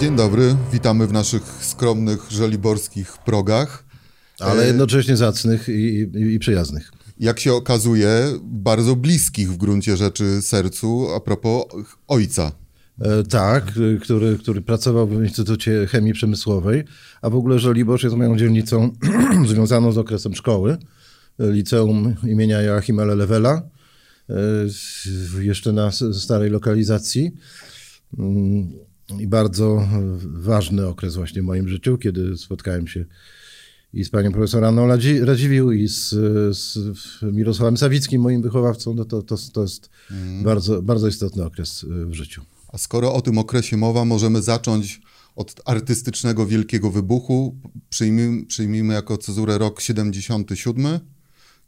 Dzień 0.00 0.16
dobry, 0.16 0.56
witamy 0.72 1.06
w 1.06 1.12
naszych 1.12 1.42
skromnych 1.42 2.30
żeliborskich 2.30 3.18
progach. 3.18 3.84
Ale 4.38 4.62
E, 4.62 4.66
jednocześnie 4.66 5.16
zacnych 5.16 5.68
i, 5.68 5.72
i, 5.72 6.34
i 6.34 6.38
przyjaznych. 6.38 6.92
Jak 7.20 7.40
się 7.40 7.52
okazuje, 7.52 8.10
bardzo 8.42 8.96
bliskich 8.96 9.52
w 9.52 9.56
gruncie 9.56 9.96
rzeczy 9.96 10.42
sercu 10.42 11.06
a 11.16 11.20
propos 11.20 11.64
ojca. 12.08 12.52
E, 13.00 13.22
tak, 13.22 13.72
który, 14.00 14.38
który 14.38 14.62
pracował 14.62 15.06
w 15.06 15.24
Instytucie 15.24 15.86
Chemii 15.86 16.12
Przemysłowej, 16.12 16.84
a 17.22 17.30
w 17.30 17.34
ogóle 17.34 17.58
Żoliborz 17.58 18.02
jest 18.02 18.16
moją 18.16 18.36
dzielnicą 18.36 18.90
związaną 19.48 19.92
z 19.92 19.98
okresem 19.98 20.34
szkoły. 20.34 20.76
E, 21.40 21.50
Liceum 21.50 22.14
imienia 22.22 22.62
Joachima 22.62 23.04
Lelewela, 23.04 23.62
e, 24.30 24.34
jeszcze 25.40 25.72
na 25.72 25.90
starej 26.12 26.50
lokalizacji. 26.50 27.32
I 29.18 29.26
bardzo 29.26 29.82
e, 29.82 30.18
ważny 30.22 30.86
okres 30.86 31.16
właśnie 31.16 31.42
w 31.42 31.44
moim 31.44 31.68
życiu, 31.68 31.98
kiedy 31.98 32.38
spotkałem 32.38 32.88
się 32.88 33.04
i 33.92 34.04
z 34.04 34.10
panią 34.10 34.32
profesor 34.32 34.64
Anną 34.64 34.86
Radzi- 34.86 35.24
Radziwiłł 35.24 35.72
i 35.72 35.88
z, 35.88 36.08
z 36.58 36.78
Mirosławem 37.22 37.76
Sawickim, 37.76 38.22
moim 38.22 38.42
wychowawcą, 38.42 38.94
no 38.94 39.04
to, 39.04 39.22
to, 39.22 39.36
to 39.52 39.62
jest 39.62 39.90
bardzo, 40.42 40.82
bardzo 40.82 41.08
istotny 41.08 41.44
okres 41.44 41.84
e, 41.84 42.06
w 42.06 42.14
życiu. 42.14 42.42
A 42.68 42.78
skoro 42.78 43.14
o 43.14 43.20
tym 43.20 43.38
okresie 43.38 43.76
mowa, 43.76 44.04
możemy 44.04 44.42
zacząć 44.42 45.00
od 45.36 45.60
artystycznego 45.64 46.46
wielkiego 46.46 46.90
wybuchu. 46.90 47.56
Przyjmijmy, 47.88 48.46
przyjmijmy 48.46 48.94
jako 48.94 49.18
cezurę 49.18 49.58
rok 49.58 49.80
77, 49.80 51.00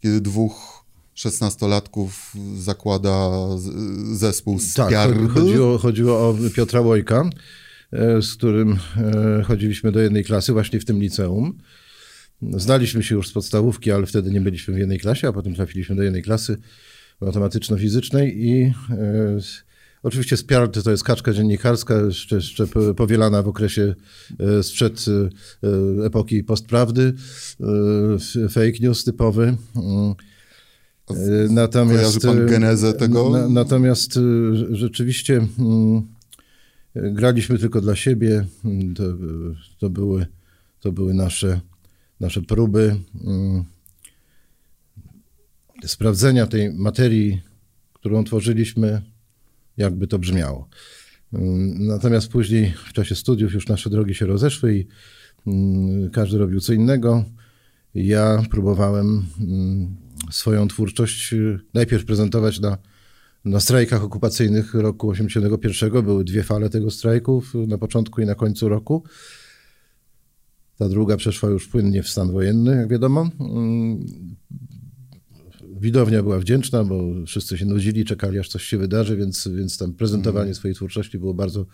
kiedy 0.00 0.20
dwóch 0.20 0.77
szesnastolatków 1.18 2.32
zakłada 2.58 3.30
z- 3.58 4.18
zespół 4.18 4.58
Tak, 4.77 4.86
Spiarby. 4.88 5.28
chodziło, 5.28 5.78
chodziło 5.78 6.19
o 6.28 6.36
Piotra 6.55 6.80
Łojka, 6.80 7.30
e, 7.92 8.22
z 8.22 8.34
którym 8.34 8.78
e, 8.97 9.42
chodziliśmy 9.42 9.92
do 9.92 10.00
jednej 10.00 10.24
klasy 10.24 10.52
właśnie 10.52 10.80
w 10.80 10.84
tym 10.84 11.00
liceum. 11.00 11.58
Znaliśmy 12.42 13.02
się 13.02 13.14
już 13.14 13.28
z 13.28 13.33
podstawówki, 13.33 13.91
ale 13.92 14.06
wtedy 14.06 14.30
nie 14.30 14.41
byliśmy 14.41 14.74
w 14.74 14.78
jednej 14.78 14.98
klasie, 14.98 15.28
a 15.28 15.33
potem 15.33 15.55
trafiliśmy 15.55 15.96
do 15.96 16.02
jednej 16.02 16.22
klasy 16.22 16.56
matematyczno-fizycznej 17.20 18.44
i 18.44 18.62
e, 18.62 18.72
oczywiście 20.02 20.36
Spiart 20.36 20.84
to 20.84 20.91
jest 20.91 21.05
kaczka 21.05 21.33
dziennikarska, 21.33 21.94
jeszcze, 22.00 22.36
jeszcze 22.36 22.66
po- 22.66 22.94
powielana 22.94 23.42
w 23.42 23.48
okresie 23.48 23.94
sprzed 24.62 25.05
epoki 26.06 26.44
postprawdy, 26.44 27.14
fake 28.50 28.78
news 28.80 29.05
typowy. 29.05 29.56
E, 31.11 31.48
Natomiast, 31.51 32.01
Kojarzy 32.01 32.20
pan 32.20 32.42
e, 32.42 32.51
genezę 32.51 32.92
tego? 32.92 33.31
Na, 33.31 33.48
natomiast 33.48 34.17
e, 34.17 34.20
rzeczywiście 34.77 35.47
mm, 35.59 36.03
e, 36.95 37.11
graliśmy 37.11 37.59
tylko 37.59 37.81
dla 37.81 37.97
siebie. 37.97 38.47
Mm, 38.64 38.95
To, 38.95 39.05
e, 39.05 39.14
to, 39.79 39.91
były, 39.91 40.27
to 40.81 40.92
były 40.92 41.14
nasze, 41.14 41.61
nasze 42.20 42.42
próby 42.42 42.97
mm, 43.25 43.64
sprawdzenia 45.86 46.47
tej 46.47 46.73
materii, 46.75 47.41
którą 47.92 48.25
tworzyliśmy, 48.25 49.03
jakby 49.77 50.06
to 50.06 50.19
brzmiało. 50.19 50.69
Natomiast 51.79 52.29
później 52.29 52.75
w 52.89 52.92
czasie 52.92 53.14
studiów 53.14 53.53
już 53.53 53.69
nasze 53.69 53.91
drogi 53.91 54.14
się 54.14 54.27
rozeszły 54.27 54.75
i 54.75 54.86
każdy 56.12 56.39
robił 56.39 56.61
co 56.61 56.73
innego. 56.73 57.25
Ja 57.95 58.42
próbowałem 58.51 59.27
swoją 60.30 60.69
twórczość 60.69 61.33
y, 61.33 61.61
najpierw 61.74 62.05
prezentować 62.05 62.61
na, 62.61 62.78
na 63.44 63.61
strajkach 63.61 64.02
okupacyjnych 64.05 64.74
roku 64.74 65.08
81. 65.11 66.02
Były 66.05 66.24
dwie 66.24 66.42
fale 66.42 66.70
tego 66.70 66.91
strajku 66.91 67.41
w- 67.41 67.55
na 67.55 67.78
początku 67.78 68.20
i 68.20 68.27
na 68.27 68.34
końcu 68.34 68.69
roku. 68.69 69.02
Ta 70.79 70.89
druga 70.89 71.17
przeszła 71.17 71.51
już 71.51 71.68
płynnie 71.68 72.02
w 72.02 72.08
stan 72.08 72.33
wojenny, 72.33 72.77
jak 72.77 72.89
wiadomo. 72.89 73.30
Mm, 73.40 74.06
Widownia 75.80 76.23
była 76.23 76.39
wdzięczna, 76.39 76.85
bo 76.85 77.05
wszyscy 77.27 77.58
się 77.58 77.64
nudzili, 77.67 78.05
czekali 78.05 78.39
aż 78.39 78.48
coś 78.48 78.62
się 78.64 78.79
wydarzy, 78.79 79.17
więc, 79.17 79.48
więc 79.48 79.79
tam 79.79 79.92
prezentowanie 79.92 80.55
swojej 80.55 80.74
twórczości 80.74 81.18
było 81.18 81.35
bardzo 81.35 81.67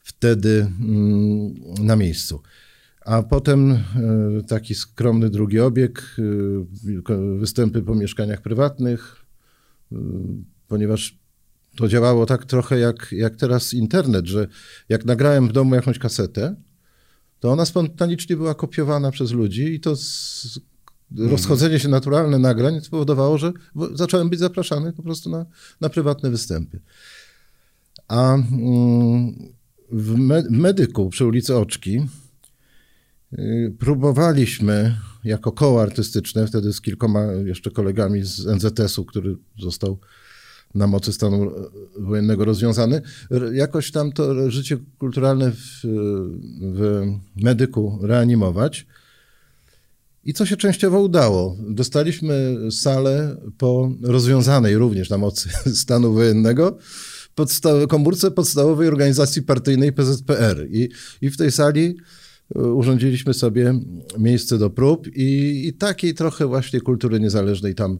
wtedy 0.00 0.72
mm, 0.80 1.54
na 1.84 1.96
miejscu. 1.96 2.42
A 3.08 3.22
potem 3.22 3.72
e, 3.72 3.78
taki 4.48 4.74
skromny 4.74 5.30
drugi 5.30 5.60
obieg, 5.60 6.16
e, 7.08 7.38
występy 7.38 7.82
po 7.82 7.94
mieszkaniach 7.94 8.42
prywatnych, 8.42 9.16
e, 9.92 9.96
ponieważ 10.68 11.18
to 11.76 11.88
działało 11.88 12.26
tak 12.26 12.44
trochę 12.44 12.78
jak, 12.78 13.12
jak 13.12 13.36
teraz 13.36 13.74
internet, 13.74 14.26
że 14.26 14.48
jak 14.88 15.04
nagrałem 15.04 15.48
w 15.48 15.52
domu 15.52 15.74
jakąś 15.74 15.98
kasetę, 15.98 16.56
to 17.40 17.52
ona 17.52 17.64
spontanicznie 17.64 18.36
była 18.36 18.54
kopiowana 18.54 19.10
przez 19.10 19.32
ludzi 19.32 19.74
i 19.74 19.80
to 19.80 19.96
z, 19.96 20.60
rozchodzenie 21.16 21.78
się 21.78 21.88
naturalne 21.88 22.38
nagrań 22.38 22.80
spowodowało, 22.80 23.38
że 23.38 23.52
zacząłem 23.94 24.30
być 24.30 24.40
zapraszany 24.40 24.92
po 24.92 25.02
prostu 25.02 25.30
na, 25.30 25.46
na 25.80 25.88
prywatne 25.88 26.30
występy. 26.30 26.80
A 28.08 28.34
mm, 28.34 28.44
w 29.92 30.14
me- 30.18 30.50
medyku 30.50 31.10
przy 31.10 31.26
ulicy 31.26 31.56
Oczki 31.56 32.00
próbowaliśmy 33.78 34.96
jako 35.24 35.52
koło 35.52 35.82
artystyczne, 35.82 36.46
wtedy 36.46 36.72
z 36.72 36.80
kilkoma 36.80 37.24
jeszcze 37.32 37.70
kolegami 37.70 38.24
z 38.24 38.46
NZS-u, 38.46 39.04
który 39.04 39.36
został 39.58 39.98
na 40.74 40.86
mocy 40.86 41.12
stanu 41.12 41.50
wojennego 41.98 42.44
rozwiązany, 42.44 43.02
jakoś 43.52 43.90
tam 43.90 44.12
to 44.12 44.50
życie 44.50 44.76
kulturalne 44.98 45.52
w, 45.52 45.80
w 46.60 47.06
medyku 47.36 47.98
reanimować. 48.02 48.86
I 50.24 50.34
co 50.34 50.46
się 50.46 50.56
częściowo 50.56 51.00
udało? 51.00 51.56
Dostaliśmy 51.68 52.56
salę 52.70 53.36
po 53.58 53.92
rozwiązanej 54.02 54.76
również 54.76 55.10
na 55.10 55.18
mocy 55.18 55.48
stanu 55.82 56.12
wojennego 56.12 56.78
podsta- 57.36 57.86
komórce 57.86 58.30
podstawowej 58.30 58.88
organizacji 58.88 59.42
partyjnej 59.42 59.92
PZPR. 59.92 60.66
I, 60.70 60.88
i 61.20 61.30
w 61.30 61.36
tej 61.36 61.52
sali 61.52 61.96
urządziliśmy 62.54 63.34
sobie 63.34 63.80
miejsce 64.18 64.58
do 64.58 64.70
prób 64.70 65.06
i, 65.16 65.62
i 65.68 65.72
takiej 65.72 66.14
trochę 66.14 66.46
właśnie 66.46 66.80
kultury 66.80 67.20
niezależnej 67.20 67.74
tam, 67.74 67.98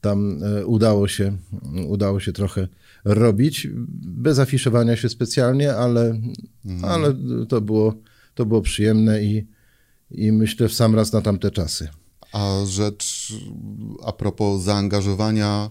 tam 0.00 0.38
e, 0.42 0.66
udało, 0.66 1.08
się, 1.08 1.36
udało 1.88 2.20
się 2.20 2.32
trochę 2.32 2.68
robić, 3.04 3.68
bez 4.02 4.38
afiszowania 4.38 4.96
się 4.96 5.08
specjalnie, 5.08 5.74
ale, 5.74 6.20
ale 6.82 7.14
to, 7.48 7.60
było, 7.60 7.94
to 8.34 8.46
było 8.46 8.62
przyjemne 8.62 9.22
i, 9.22 9.46
i 10.10 10.32
myślę 10.32 10.68
w 10.68 10.74
sam 10.74 10.94
raz 10.94 11.12
na 11.12 11.20
tamte 11.20 11.50
czasy. 11.50 11.88
A 12.32 12.62
rzecz 12.66 13.32
a 14.04 14.12
propos 14.12 14.62
zaangażowania 14.62 15.70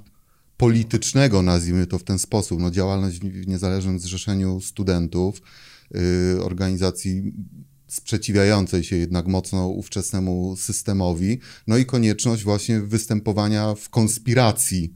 politycznego, 0.58 1.42
nazwijmy 1.42 1.88
to 1.88 2.00
w 2.00 2.04
ten 2.04 2.20
sposób, 2.20 2.60
no 2.60 2.72
działalność 2.72 3.20
w 3.20 3.48
Niezależnym 3.48 4.00
Zrzeszeniu 4.00 4.62
Studentów, 4.62 5.42
y, 6.36 6.44
organizacji 6.44 7.34
sprzeciwiającej 7.90 8.84
się 8.84 8.96
jednak 8.96 9.28
mocno 9.28 9.68
ówczesnemu 9.68 10.56
systemowi, 10.58 11.40
no 11.68 11.78
i 11.78 11.86
konieczność 11.86 12.44
właśnie 12.44 12.80
występowania 12.80 13.76
w 13.76 13.90
konspiracji 13.90 14.94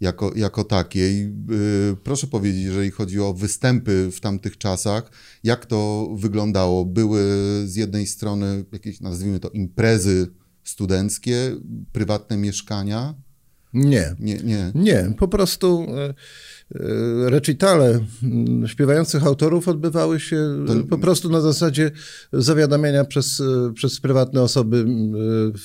jako, 0.00 0.32
jako 0.36 0.64
takiej. 0.64 1.22
Y, 1.22 1.96
Proszę 2.04 2.26
powiedzieć, 2.26 2.62
jeżeli 2.62 2.90
chodzi 2.90 3.20
o 3.20 3.34
występy 3.34 4.10
w 4.12 4.20
tamtych 4.20 4.58
czasach, 4.58 5.12
jak 5.44 5.66
to 5.66 6.10
wyglądało? 6.16 6.84
Były 6.84 7.20
z 7.66 7.76
jednej 7.76 8.06
strony 8.06 8.64
jakieś, 8.72 9.00
nazwijmy 9.00 9.40
to, 9.40 9.50
imprezy 9.50 10.30
studenckie, 10.64 11.56
prywatne 11.92 12.36
mieszkania? 12.36 13.14
Nie, 13.74 14.14
Nie, 14.18 14.36
nie. 14.36 14.72
Nie, 14.74 15.12
po 15.18 15.28
prostu 15.28 15.86
e, 15.88 16.04
e, 16.04 17.30
recitale 17.30 18.00
śpiewających 18.66 19.26
autorów 19.26 19.68
odbywały 19.68 20.20
się 20.20 20.64
To- 20.66 20.84
po 20.84 20.98
prostu 20.98 21.30
na 21.30 21.40
zasadzie 21.40 21.90
zawiadamiania 22.32 23.04
przez, 23.04 23.40
e, 23.40 23.72
przez 23.74 24.00
prywatne 24.00 24.42
osoby 24.42 24.84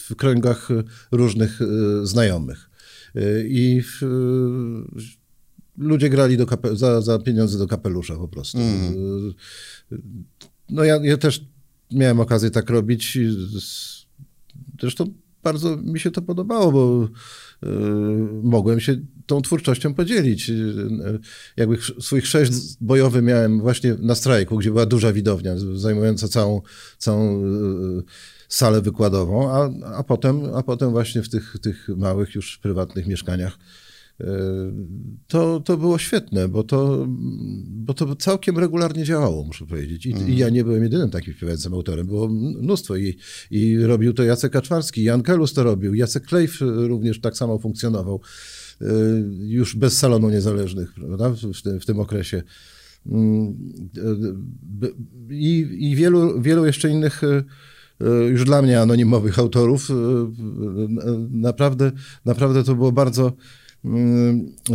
w 0.07 0.15
kręgach 0.15 0.69
różnych 1.11 1.59
znajomych. 2.03 2.69
I 3.47 3.81
w, 3.83 4.01
ludzie 5.77 6.09
grali 6.09 6.37
do 6.37 6.45
kape- 6.45 6.75
za, 6.75 7.01
za 7.01 7.19
pieniądze 7.19 7.57
do 7.57 7.67
kapelusza 7.67 8.15
po 8.15 8.27
prostu. 8.27 8.57
E, 8.57 8.93
No 10.69 10.83
ja, 10.83 10.99
ja 11.03 11.17
też 11.17 11.41
miałem 11.91 12.19
okazję 12.19 12.51
tak 12.51 12.69
robić. 12.69 13.17
Zresztą 14.81 15.05
bardzo 15.43 15.77
mi 15.77 15.99
się 15.99 16.11
to 16.11 16.21
podobało, 16.21 16.71
bo 16.71 17.09
mogłem 18.43 18.79
się 18.79 18.97
tą 19.25 19.41
twórczością 19.41 19.93
podzielić. 19.93 20.49
Y, 20.49 21.19
Jakby 21.57 21.77
swój 21.99 22.21
chrzest 22.21 22.77
bojowy 22.83 23.21
miałem 23.21 23.61
właśnie 23.61 23.95
na 23.99 24.15
strajku, 24.15 24.57
gdzie 24.57 24.71
była 24.71 24.85
duża 24.85 25.13
widownia, 25.13 25.53
zajmująca 25.75 26.27
całą, 26.27 26.61
całą 26.97 27.45
y, 27.45 28.03
salę 28.49 28.81
wykładową, 28.81 29.51
a, 29.51 29.69
a, 29.97 30.03
potem, 30.03 30.55
a 30.55 30.63
potem 30.63 30.91
właśnie 30.91 31.21
w 31.21 31.29
tych, 31.29 31.57
tych 31.61 31.89
małych 31.97 32.35
już 32.35 32.57
prywatnych 32.57 33.07
mieszkaniach 33.07 33.57
to, 35.27 35.59
to 35.59 35.77
było 35.77 35.97
świetne, 35.97 36.47
bo 36.47 36.63
to, 36.63 37.05
bo 37.67 37.93
to 37.93 38.15
całkiem 38.15 38.59
regularnie 38.59 39.03
działało, 39.03 39.43
muszę 39.43 39.65
powiedzieć. 39.65 40.05
I, 40.05 40.13
mm. 40.13 40.29
i 40.29 40.37
ja 40.37 40.49
nie 40.49 40.63
byłem 40.63 40.83
jedynym 40.83 41.09
takim 41.09 41.33
śpiewającym 41.33 41.73
autorem, 41.73 42.07
było 42.07 42.27
mnóstwo 42.29 42.97
i, 42.97 43.17
i 43.51 43.77
robił 43.77 44.13
to 44.13 44.23
Jacek 44.23 44.51
Kaczmarski, 44.51 45.03
Jan 45.03 45.23
Kelus 45.23 45.53
to 45.53 45.63
robił, 45.63 45.93
Jacek 45.93 46.25
Klejf 46.25 46.57
również 46.61 47.21
tak 47.21 47.37
samo 47.37 47.59
funkcjonował, 47.59 48.21
już 49.39 49.75
bez 49.75 49.97
salonu 49.97 50.29
niezależnych 50.29 50.93
prawda, 50.93 51.29
w, 51.29 51.61
tym, 51.61 51.79
w 51.79 51.85
tym 51.85 51.99
okresie. 51.99 52.43
Mm, 53.05 53.57
I, 55.29 55.67
i 55.79 55.95
wielu, 55.95 56.41
wielu 56.41 56.65
jeszcze 56.65 56.89
innych 56.89 57.21
już 58.29 58.45
dla 58.45 58.61
mnie 58.61 58.81
anonimowych 58.81 59.39
autorów. 59.39 59.87
Naprawdę, 61.31 61.91
naprawdę 62.25 62.63
to 62.63 62.75
było 62.75 62.91
bardzo 62.91 63.33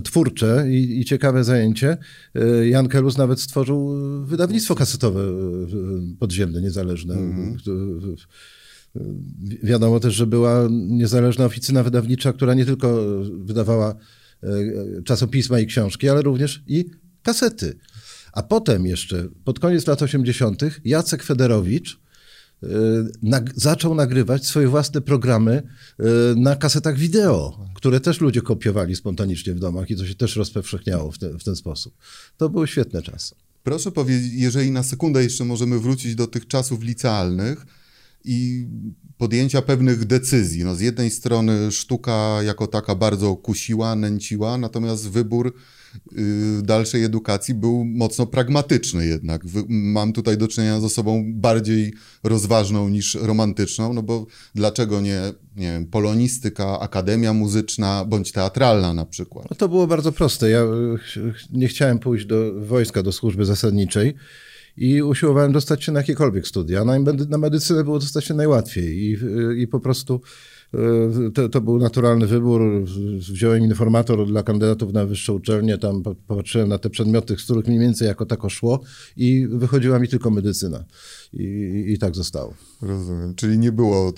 twórcze 0.04 0.66
i, 0.70 1.00
i, 1.00 1.04
ciekawe 1.04 1.44
zajęcie. 1.44 1.96
E, 2.34 2.68
Jan 2.68 2.88
Kelus 2.88 3.18
nawet 3.18 3.40
stworzył 3.40 3.90
wydawnictwo 4.24 4.74
kasetowe 4.74 5.20
podziemne, 6.18 6.60
niezależne. 6.60 7.14
Mm 7.14 7.56
-hmm. 7.56 8.14
Wiadomo 9.62 10.00
też, 10.00 10.14
że 10.14 10.26
była 10.26 10.68
niezależna 10.70 11.44
oficyna 11.44 11.82
wydawnicza, 11.82 12.32
która 12.32 12.54
nie 12.54 12.66
tylko 12.66 13.04
wydawała 13.44 13.94
czasopisma 15.04 15.60
i 15.60 15.66
książki, 15.66 16.08
ale 16.08 16.22
również 16.22 16.62
i 16.66 16.84
kasety. 17.22 17.78
A 18.32 18.42
potem 18.42 18.86
jeszcze, 18.86 19.28
pod 19.44 19.58
koniec 19.58 19.86
lat 19.86 20.02
80., 20.02 20.62
Jacek 20.84 21.22
Federowicz, 21.22 21.96
Y, 21.96 21.99
nag 23.22 23.52
zaczął 23.56 23.94
nagrywać 23.94 24.46
swoje 24.46 24.68
własne 24.68 25.00
programy 25.00 25.62
y, 26.00 26.04
na 26.36 26.56
kasetach 26.56 26.98
wideo, 26.98 27.66
które 27.74 28.00
też 28.00 28.20
ludzie 28.20 28.42
kopiowali 28.42 28.96
spontanicznie 28.96 29.54
w 29.54 29.58
domach 29.58 29.90
i 29.90 29.96
to 29.96 30.06
się 30.06 30.14
też 30.14 30.36
rozpowszechniało 30.36 31.12
w, 31.12 31.18
te, 31.18 31.38
w 31.38 31.44
ten 31.44 31.56
sposób. 31.56 31.94
To 32.36 32.48
były 32.48 32.68
świetne 32.68 33.02
czasy. 33.02 33.34
Proszę 33.62 33.92
powiedzieć, 33.92 34.32
jeżeli 34.34 34.70
na 34.70 34.82
sekundę 34.82 35.22
jeszcze 35.22 35.44
możemy 35.44 35.78
wrócić 35.78 36.14
do 36.14 36.26
tych 36.26 36.46
czasów 36.46 36.82
licealnych 36.82 37.66
i 38.24 38.66
podjęcia 39.18 39.62
pewnych 39.62 40.04
decyzji. 40.04 40.64
No 40.64 40.74
z 40.74 40.80
jednej 40.80 41.10
strony 41.10 41.72
sztuka 41.72 42.42
jako 42.42 42.66
taka 42.66 42.94
bardzo 42.94 43.36
kusiła, 43.36 43.96
nęciła, 43.96 44.58
natomiast 44.58 45.08
wybór 45.08 45.46
Y, 45.46 45.79
dalszej 46.62 47.04
edukacji 47.04 47.54
był 47.54 47.84
mocno 47.84 48.26
pragmatyczny 48.26 49.06
jednak. 49.06 49.42
Mam 49.68 50.12
tutaj 50.12 50.38
do 50.38 50.48
czynienia 50.48 50.80
z 50.80 50.84
osobą 50.84 51.24
bardziej 51.26 51.94
rozważną 52.24 52.88
niż 52.88 53.14
romantyczną, 53.14 53.92
no 53.92 54.02
bo 54.02 54.26
dlaczego 54.54 55.00
nie, 55.00 55.20
nie 55.56 55.72
wiem, 55.72 55.86
polonistyka, 55.86 56.80
akademia 56.80 57.32
muzyczna 57.32 58.04
bądź 58.04 58.32
teatralna 58.32 58.94
na 58.94 59.06
przykład? 59.06 59.50
No 59.50 59.56
to 59.56 59.68
było 59.68 59.86
bardzo 59.86 60.12
proste. 60.12 60.50
Ja 60.50 60.62
nie 61.52 61.68
chciałem 61.68 61.98
pójść 61.98 62.26
do 62.26 62.60
wojska, 62.60 63.02
do 63.02 63.12
służby 63.12 63.44
zasadniczej 63.44 64.14
i 64.76 65.02
usiłowałem 65.02 65.52
dostać 65.52 65.84
się 65.84 65.92
na 65.92 66.00
jakiekolwiek 66.00 66.46
studia. 66.46 66.84
Na, 66.84 66.92
na 67.28 67.38
medycynę 67.38 67.84
było 67.84 67.98
dostać 67.98 68.24
się 68.24 68.34
najłatwiej 68.34 68.98
i, 68.98 69.16
i 69.62 69.68
po 69.68 69.80
prostu 69.80 70.20
E, 70.74 71.30
to, 71.30 71.48
to, 71.48 71.60
był 71.60 71.78
naturalny 71.78 72.26
wybór. 72.26 72.84
Wziąłem 73.18 73.64
informator 73.64 74.26
dla 74.26 74.42
kandydatów 74.42 74.92
na 74.92 75.06
wyższą 75.06 75.32
uczelnię, 75.32 75.78
tam 75.78 76.02
popatrzyłem 76.02 76.68
na 76.68 76.78
te 76.78 76.90
przedmioty, 76.90 77.36
z 77.36 77.44
których 77.44 77.66
mniej 77.66 77.78
więcej 77.78 78.08
jako 78.08 78.26
tako 78.26 78.48
szło 78.48 78.80
i 79.16 79.46
wychodziła 79.50 79.98
mi 79.98 80.08
tylko 80.08 80.30
medycyna. 80.30 80.84
I, 81.32 81.42
i, 81.42 81.92
i 81.92 81.98
tak 81.98 82.14
zostało. 82.14 82.54
Rozumiem. 82.82 83.34
Czyli 83.34 83.58
nie 83.58 83.72
było 83.72 84.12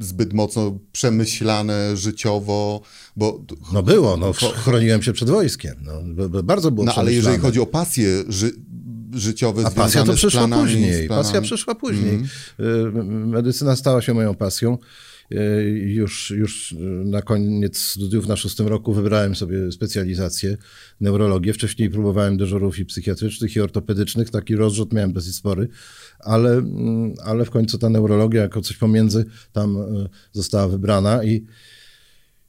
zbyt 0.00 0.32
mocno 0.32 0.78
przemyślane 0.92 1.96
życiowo, 1.96 2.80
bo... 3.16 3.44
No 3.72 3.82
było, 3.82 4.16
no, 4.16 4.32
chroniłem 4.32 5.02
się 5.02 5.12
przed 5.12 5.30
wojskiem. 5.30 5.74
No, 5.82 5.92
bardzo 6.42 6.70
było 6.70 6.86
No 6.86 6.94
ale 6.94 7.12
jeżeli 7.12 7.38
chodzi 7.38 7.60
o 7.60 7.66
pasję 7.66 8.24
ży 8.28 8.52
życiowe 9.14 9.62
A 9.66 9.70
pasja 9.70 10.04
to 10.04 10.12
przyszła 10.12 10.48
później. 10.48 11.08
Pasja 11.08 11.40
przyszła 11.40 11.74
później. 11.74 12.20
Mm. 12.58 13.28
Medycyna 13.28 13.76
stała 13.76 14.02
się 14.02 14.14
moją 14.14 14.34
pasją. 14.34 14.78
E, 15.30 15.62
już, 15.70 16.30
już 16.30 16.74
na 17.04 17.22
koniec 17.22 17.78
studiów 17.78 18.26
na 18.26 18.36
szóstym 18.36 18.68
roku 18.68 18.92
wybrałem 18.92 19.36
sobie 19.36 19.72
specjalizację 19.72 20.56
neurologię. 21.00 21.52
Wcześniej 21.52 21.90
próbowałem 21.90 22.36
dyżurów 22.36 22.78
i 22.78 22.84
psychiatrycznych 22.84 23.56
i 23.56 23.60
ortopedycznych. 23.60 24.30
Taki 24.30 24.56
rozrzut 24.56 24.92
miałem 24.92 25.12
dosyć 25.12 25.34
spory, 25.36 25.68
ale, 26.20 26.50
mm, 26.52 27.14
ale 27.24 27.44
w 27.44 27.50
końcu 27.50 27.78
ta 27.78 27.88
neurologia 27.88 28.42
jako 28.42 28.60
coś 28.60 28.76
pomiędzy 28.76 29.24
tam 29.52 29.76
e, 29.76 30.08
została 30.32 30.68
wybrana 30.68 31.24
i 31.24 31.44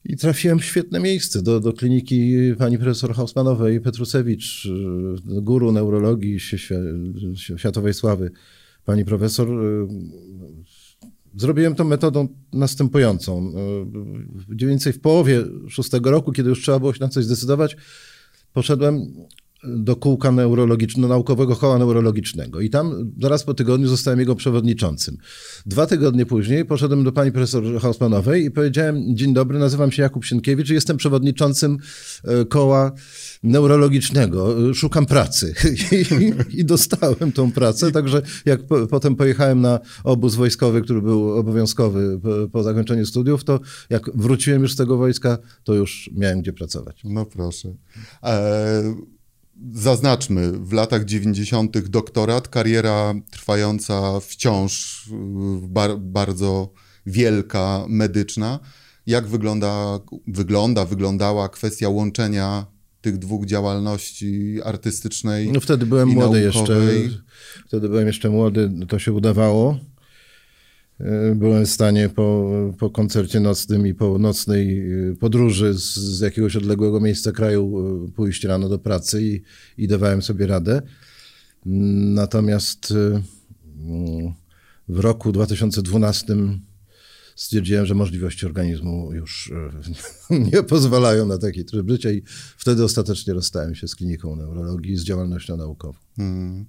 i 0.06 0.18
trafiłem 0.18 0.60
w 0.60 0.66
świetne 0.66 1.00
miejsce 1.00 1.42
do, 1.42 1.60
do 1.60 1.74
kliniki 1.74 2.38
pani 2.58 2.78
profesor 2.78 3.14
Hausmanowej 3.14 3.82
Petrusewicz, 3.82 4.68
guru 5.26 5.72
neurologii 5.72 6.40
światowej 7.58 7.94
sławy. 7.94 8.32
Pani 8.86 9.06
profesor 9.06 9.48
Zrobiłem 11.36 11.76
to 11.76 11.84
metodą 11.84 12.28
następującą. 12.54 13.54
Mniej 14.48 14.70
więcej 14.70 14.94
w 14.94 15.00
połowie 15.00 15.44
szóstego 15.70 16.12
roku, 16.12 16.32
kiedy 16.32 16.50
już 16.50 16.62
trzeba 16.62 16.80
było 16.80 16.94
się 16.94 17.00
na 17.00 17.10
coś 17.10 17.26
zdecydować, 17.26 17.78
poszedłem 18.54 19.14
do 19.68 19.96
kółka 19.96 20.32
neurologicznego, 20.32 21.08
naukowego 21.08 21.56
koła 21.56 21.78
neurologicznego 21.78 22.62
i 22.62 22.70
tam 22.70 23.12
zaraz 23.22 23.44
po 23.44 23.54
tygodniu 23.54 23.88
zostałem 23.88 24.20
jego 24.20 24.36
przewodniczącym. 24.36 25.18
Dwa 25.66 25.86
tygodnie 25.86 26.26
później 26.26 26.66
poszedłem 26.66 27.04
do 27.04 27.12
pani 27.12 27.32
profesor 27.32 27.64
Hausmanowej 27.82 28.46
i 28.46 28.52
powiedziałem, 28.52 29.16
dzień 29.16 29.34
dobry, 29.34 29.60
nazywam 29.60 29.92
się 29.92 30.02
Jakub 30.02 30.26
Sienkiewicz 30.26 30.70
i 30.70 30.74
jestem 30.74 30.98
przewodniczącym 30.98 31.78
e, 32.24 32.46
koła 32.46 32.92
neurologicznego, 33.44 34.56
szukam 34.74 35.06
pracy 35.06 35.54
I, 35.92 36.60
i 36.60 36.66
dostałem 36.66 37.32
tą 37.32 37.52
pracę, 37.52 37.92
także 37.92 38.22
jak 38.46 38.68
po, 38.68 38.88
potem 38.88 39.16
pojechałem 39.16 39.62
na 39.62 39.80
obóz 40.04 40.36
wojskowy, 40.36 40.82
który 40.82 41.02
był 41.02 41.32
obowiązkowy 41.32 42.20
po, 42.24 42.50
po 42.52 42.64
zakończeniu 42.64 43.06
studiów, 43.06 43.44
to 43.44 43.60
jak 43.90 44.10
wróciłem 44.16 44.62
już 44.62 44.74
z 44.74 44.76
tego 44.76 44.98
wojska, 44.98 45.38
to 45.64 45.74
już 45.74 46.10
miałem 46.16 46.42
gdzie 46.42 46.54
pracować. 46.54 47.02
No 47.04 47.26
proszę. 47.26 47.74
E 48.24 49.15
Zaznaczmy, 49.74 50.52
w 50.52 50.74
latach 50.74 51.06
90. 51.06 51.88
doktorat, 51.90 52.48
kariera 52.48 53.14
trwająca 53.32 54.20
wciąż 54.20 55.04
bar 55.62 56.00
bardzo 56.00 56.70
wielka, 57.06 57.86
medyczna. 57.90 58.60
Jak 59.08 59.28
wygląda, 59.28 60.00
wygląda, 60.28 60.86
wyglądała 60.86 61.50
kwestia 61.50 61.90
łączenia 61.90 62.66
tych 63.02 63.18
dwóch 63.18 63.46
działalności 63.46 64.60
artystycznej? 64.64 65.52
No 65.52 65.60
wtedy 65.60 65.86
byłem 65.86 66.10
młody 66.10 66.42
naukowej. 66.42 67.04
jeszcze. 67.04 67.22
Wtedy 67.68 67.90
byłem 67.90 68.08
jeszcze 68.08 68.30
młody, 68.30 68.72
to 68.88 69.00
się 69.00 69.14
udawało. 69.14 69.80
E, 71.00 71.36
byłem 71.36 71.66
w 71.66 71.70
stanie 71.70 72.10
po, 72.10 72.52
po 72.80 72.90
koncercie 72.90 73.40
nocnym 73.40 73.88
i 73.88 73.94
po 73.94 74.18
nocnej 74.20 74.92
e, 74.92 75.16
podróży 75.16 75.74
z, 75.74 75.96
z 75.96 76.20
jakiegoś 76.20 76.56
odległego 76.56 77.00
miejsca 77.00 77.32
kraju 77.32 77.80
e, 78.08 78.12
pójść 78.12 78.44
rano 78.44 78.70
do 78.70 78.80
pracy 78.80 79.24
i, 79.24 79.42
i 79.84 79.88
dawałem 79.88 80.22
sobie 80.22 80.48
radę. 80.48 80.82
Natomiast 81.66 82.94
w 84.88 85.00
roku 85.00 85.32
2012 85.32 86.36
stwierdziłem, 87.36 87.86
że 87.86 87.96
możliwości 87.96 88.46
organizmu 88.46 89.14
już 89.14 89.54
nie 90.54 90.64
pozwalają 90.64 91.26
na 91.28 91.38
taki 91.38 91.66
tryb 91.66 91.90
życia 91.90 92.12
i 92.12 92.24
wtedy 92.58 92.84
ostatecznie 92.84 93.34
rozstałem 93.34 93.76
się 93.76 93.88
z 93.88 93.96
kliniką 93.96 94.36
neurologii 94.36 94.98
z 94.98 95.04
działalnością 95.04 95.58
naukową. 95.58 96.00
Hmm. 96.18 96.66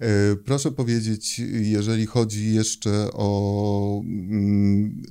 E, 0.00 0.36
proszę 0.36 0.70
powiedzieć, 0.70 1.38
jeżeli 1.52 2.06
chodzi 2.06 2.54
jeszcze 2.54 3.08
o 3.12 4.00
mm, 4.04 5.02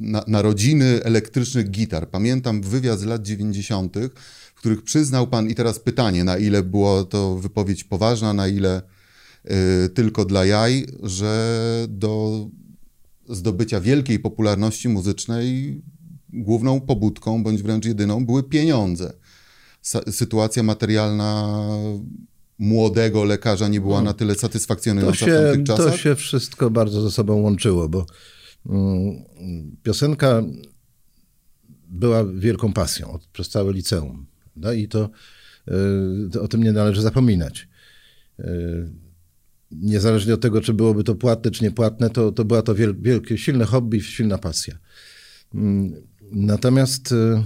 na, 0.00 0.24
narodziny 0.26 1.02
elektrycznych 1.02 1.70
gitar. 1.70 2.10
Pamiętam 2.10 2.62
wywiad 2.62 3.00
z 3.00 3.04
lat 3.04 3.22
90., 3.22 3.96
w 4.54 4.58
których 4.58 4.82
przyznał 4.82 5.26
pan, 5.26 5.50
i 5.50 5.54
teraz 5.54 5.78
pytanie, 5.78 6.24
na 6.24 6.38
ile 6.38 6.62
była 6.62 7.04
to 7.04 7.36
wypowiedź 7.36 7.84
poważna, 7.84 8.32
na 8.32 8.48
ile 8.48 8.82
y, 9.84 9.88
tylko 9.88 10.24
dla 10.24 10.44
jaj, 10.44 10.86
że 11.02 11.86
do 11.88 12.46
zdobycia 13.28 13.80
wielkiej 13.80 14.18
popularności 14.18 14.88
muzycznej 14.88 15.82
główną 16.32 16.80
pobudką, 16.80 17.42
bądź 17.42 17.62
wręcz 17.62 17.84
jedyną, 17.84 18.26
były 18.26 18.42
pieniądze. 18.42 19.12
sytuacja 20.10 20.62
materialna 20.62 21.58
młodego 22.58 23.24
lekarza 23.24 23.68
nie 23.68 23.80
była 23.80 23.98
no. 23.98 24.04
na 24.04 24.12
tyle 24.12 24.34
satysfakcjonująca 24.34 25.18
to 25.18 25.26
się, 25.26 25.32
w 25.32 25.44
tamtych 25.44 25.66
czasach? 25.66 25.92
To 25.92 25.96
się 25.96 26.14
wszystko 26.14 26.70
bardzo 26.70 27.02
ze 27.02 27.10
sobą 27.10 27.34
łączyło, 27.34 27.88
bo 27.88 28.06
mm, 28.66 29.24
piosenka 29.82 30.42
była 31.88 32.24
wielką 32.24 32.72
pasją 32.72 33.18
przez 33.32 33.48
całe 33.48 33.72
liceum. 33.72 34.26
No 34.56 34.72
i 34.72 34.88
to, 34.88 35.10
y, 35.68 36.30
to, 36.32 36.42
o 36.42 36.48
tym 36.48 36.62
nie 36.62 36.72
należy 36.72 37.02
zapominać. 37.02 37.68
Y, 38.40 38.44
niezależnie 39.70 40.34
od 40.34 40.40
tego, 40.40 40.60
czy 40.60 40.74
byłoby 40.74 41.04
to 41.04 41.14
płatne, 41.14 41.50
czy 41.50 41.64
niepłatne, 41.64 42.10
to, 42.10 42.32
to 42.32 42.44
była 42.44 42.62
to 42.62 42.74
wielkie, 42.98 43.38
silne 43.38 43.64
hobby, 43.64 44.02
silna 44.02 44.38
pasja. 44.38 44.78
Mm, 45.54 45.92
natomiast 46.32 47.12
y, 47.12 47.42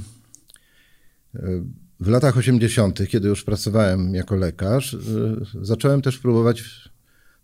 W 2.00 2.08
latach 2.08 2.36
80., 2.36 3.08
kiedy 3.08 3.28
już 3.28 3.44
pracowałem 3.44 4.14
jako 4.14 4.36
lekarz, 4.36 4.96
zacząłem 5.62 6.02
też 6.02 6.18
próbować 6.18 6.64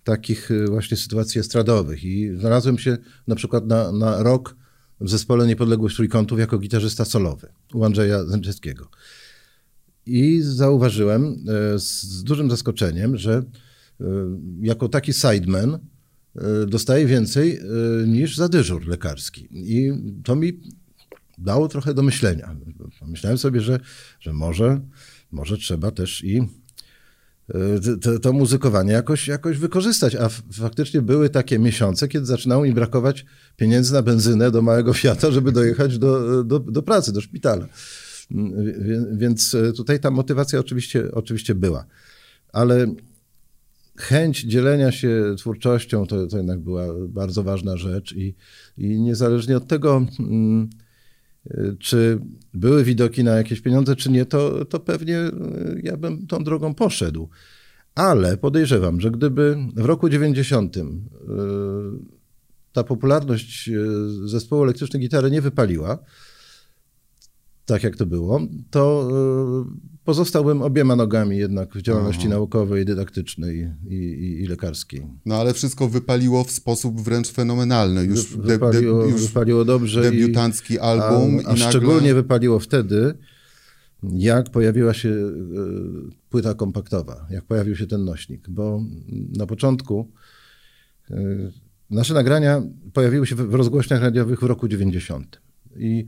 takich 0.04 0.50
właśnie 0.68 0.96
sytuacji 0.96 1.40
estradowych 1.40 2.04
i 2.04 2.36
znalazłem 2.36 2.78
się 2.78 2.98
na 3.26 3.34
przykład 3.34 3.66
na, 3.66 3.92
na 3.92 4.22
rok 4.22 4.56
w 5.00 5.10
zespole 5.10 5.46
Niepodległość 5.46 5.96
Trójkątów 5.96 6.38
jako 6.38 6.58
gitarzysta 6.58 7.04
solowy 7.04 7.48
u 7.74 7.84
Andrzeja 7.84 8.24
Zęczewskiego. 8.24 8.88
I 10.06 10.40
zauważyłem 10.42 11.24
e, 11.24 11.78
z 11.78 12.22
dużym 12.22 12.50
zaskoczeniem, 12.50 13.16
że 13.16 13.42
jako 14.60 14.88
taki 14.88 15.12
sideman 15.12 15.78
dostaje 16.66 17.06
więcej 17.06 17.60
niż 18.06 18.36
za 18.36 18.48
dyżur 18.48 18.86
lekarski. 18.86 19.48
I 19.50 19.92
to 20.24 20.36
mi 20.36 20.60
dało 21.38 21.68
trochę 21.68 21.94
do 21.94 22.02
myślenia. 22.02 22.56
Myślałem 23.06 23.38
sobie, 23.38 23.60
że, 23.60 23.80
że 24.20 24.32
może, 24.32 24.80
może 25.30 25.56
trzeba 25.58 25.90
też 25.90 26.24
i 26.24 26.42
to, 28.02 28.18
to, 28.18 28.32
muzykowanie 28.32 28.92
jakoś, 28.92 29.28
jakoś 29.28 29.58
wykorzystać. 29.58 30.14
A 30.14 30.28
faktycznie 30.52 31.02
były 31.02 31.30
takie 31.30 31.58
miesiące, 31.58 32.08
kiedy 32.08 32.26
zaczynało 32.26 32.64
mi 32.64 32.72
brakować 32.72 33.26
pieniędzy 33.56 33.92
na 33.92 34.02
benzynę 34.02 34.50
do 34.50 34.62
małego 34.62 34.92
Fiata, 34.92 35.30
żeby 35.30 35.52
dojechać 35.52 35.98
do, 35.98 36.44
do, 36.44 36.58
do 36.58 36.82
pracy, 36.82 37.12
do 37.12 37.20
szpitala. 37.20 37.68
Więc 39.12 39.56
tutaj 39.76 40.00
ta 40.00 40.10
motywacja 40.10 40.58
oczywiście, 40.58 41.12
oczywiście 41.12 41.54
była. 41.54 41.84
Ale 42.52 42.86
chęć 43.96 44.40
dzielenia 44.40 44.92
się 44.92 45.34
twórczością 45.38 46.06
to, 46.06 46.26
to 46.26 46.36
jednak 46.36 46.60
była 46.60 46.86
bardzo 47.08 47.42
ważna 47.42 47.76
rzecz 47.76 48.12
i, 48.12 48.34
i 48.78 49.00
niezależnie 49.00 49.56
od 49.56 49.66
tego, 49.66 50.06
mm, 50.20 50.70
czy 51.78 52.18
były 52.54 52.84
widoki 52.84 53.24
na 53.24 53.36
jakieś 53.36 53.60
pieniądze, 53.60 53.96
czy 53.96 54.10
nie, 54.10 54.26
to, 54.26 54.64
to 54.64 54.80
pewnie 54.80 55.18
ja 55.82 55.96
bym 55.96 56.26
tą 56.26 56.44
drogą 56.44 56.74
poszedł. 56.74 57.28
Ale 57.94 58.36
podejrzewam, 58.36 59.00
że 59.00 59.10
gdyby 59.10 59.56
w 59.76 59.84
roku 59.84 60.08
90 60.08 60.76
y, 60.76 60.82
ta 62.72 62.84
popularność 62.84 63.68
y, 63.68 64.28
zespołu 64.28 64.62
elektrycznej 64.62 65.02
gitary 65.02 65.30
nie 65.30 65.40
wypaliła, 65.40 65.98
tak 67.66 67.82
jak 67.82 67.96
to 67.96 68.06
było, 68.06 68.40
to 68.70 69.08
y, 69.70 69.94
pozostałbym 70.04 70.62
obiema 70.62 70.96
nogami 70.96 71.38
jednak 71.38 71.74
w 71.74 71.82
działalności 71.82 72.26
Aha. 72.26 72.28
naukowej, 72.28 72.84
dydaktycznej 72.84 73.70
i, 73.86 73.94
i, 73.94 74.42
i, 74.42 74.46
lekarskiej. 74.46 75.06
No 75.26 75.34
ale 75.34 75.54
wszystko 75.54 75.88
wypaliło 75.88 76.44
w 76.44 76.50
sposób 76.50 77.00
wręcz 77.00 77.30
fenomenalny. 77.32 78.04
Już, 78.04 78.36
Wy, 78.36 78.42
wypaliło, 78.42 78.98
de, 78.98 79.06
de, 79.06 79.12
już 79.12 79.26
wypaliło 79.26 79.64
dobrze. 79.64 80.02
Debiutancki 80.02 80.74
i, 80.74 80.78
album. 80.78 81.38
A, 81.38 81.48
a 81.48 81.52
nagle... 81.52 81.68
szczególnie 81.68 82.14
wypaliło 82.14 82.58
wtedy, 82.58 83.14
jak 84.12 84.50
pojawiła 84.50 84.94
się 84.94 85.08
y, 85.08 85.32
płyta 86.30 86.54
kompaktowa, 86.54 87.26
jak 87.30 87.44
pojawił 87.44 87.76
się 87.76 87.86
ten 87.86 88.04
nośnik, 88.04 88.48
bo 88.48 88.82
na 89.36 89.46
początku 89.46 90.12
y, 91.10 91.52
nasze 91.90 92.14
nagrania 92.14 92.62
pojawiły 92.92 93.26
się 93.26 93.34
w 93.34 93.54
rozgłośniach 93.54 94.00
radiowych 94.00 94.40
w 94.40 94.42
roku 94.42 94.68
90. 94.68 95.40
I 95.76 96.06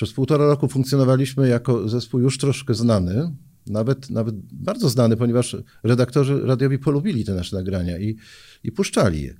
przez 0.00 0.12
półtora 0.12 0.46
roku 0.46 0.68
funkcjonowaliśmy 0.68 1.48
jako 1.48 1.88
zespół 1.88 2.20
już 2.20 2.38
troszkę 2.38 2.74
znany, 2.74 3.34
nawet, 3.66 4.10
nawet 4.10 4.34
bardzo 4.52 4.88
znany, 4.88 5.16
ponieważ 5.16 5.56
redaktorzy 5.82 6.40
radiowi 6.46 6.78
polubili 6.78 7.24
te 7.24 7.34
nasze 7.34 7.56
nagrania 7.56 7.98
i, 7.98 8.16
i 8.64 8.72
puszczali 8.72 9.22
je. 9.22 9.30
E, 9.32 9.36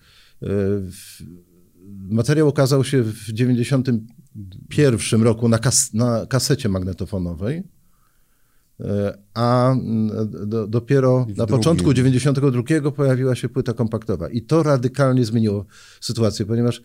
materiał 2.11 2.49
okazał 2.49 2.85
się 2.85 3.02
w 3.02 3.26
1991 3.26 5.23
roku 5.23 5.49
na, 5.49 5.59
kas, 5.59 5.95
na 5.95 6.26
kasecie 6.26 6.69
magnetofonowej, 6.69 7.62
e, 8.81 9.19
a 9.35 9.76
do, 10.47 10.67
dopiero 10.67 11.26
na 11.37 11.47
początku 11.47 11.95
92 11.95 12.90
pojawiła 12.90 13.35
się 13.35 13.49
płyta 13.49 13.73
kompaktowa. 13.73 14.29
I 14.29 14.43
to 14.43 14.62
radykalnie 14.62 15.25
zmieniło 15.25 15.67
sytuację, 16.00 16.47
ponieważ 16.47 16.83
E, 16.83 16.85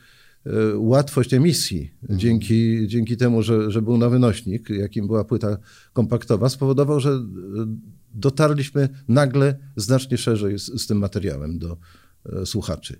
łatwość 0.75 1.33
emisji 1.33 1.91
mhm. 2.01 2.19
dzięki, 2.19 2.87
dzięki 2.87 3.17
temu, 3.17 3.41
że, 3.41 3.71
że 3.71 3.81
był 3.81 3.97
nowy 3.97 4.19
nośnik, 4.19 4.69
jakim 4.69 5.07
była 5.07 5.23
płyta 5.23 5.57
kompaktowa, 5.93 6.49
spowodował, 6.49 6.99
że 6.99 7.09
e, 7.09 7.23
dotarliśmy 8.13 8.89
nagle 9.07 9.57
znacznie 9.75 10.17
szerzej 10.17 10.59
z, 10.59 10.65
z 10.81 10.87
tym 10.87 10.97
materiałem 10.97 11.59
do 11.59 11.77
e, 12.25 12.45
słuchaczy. 12.45 12.99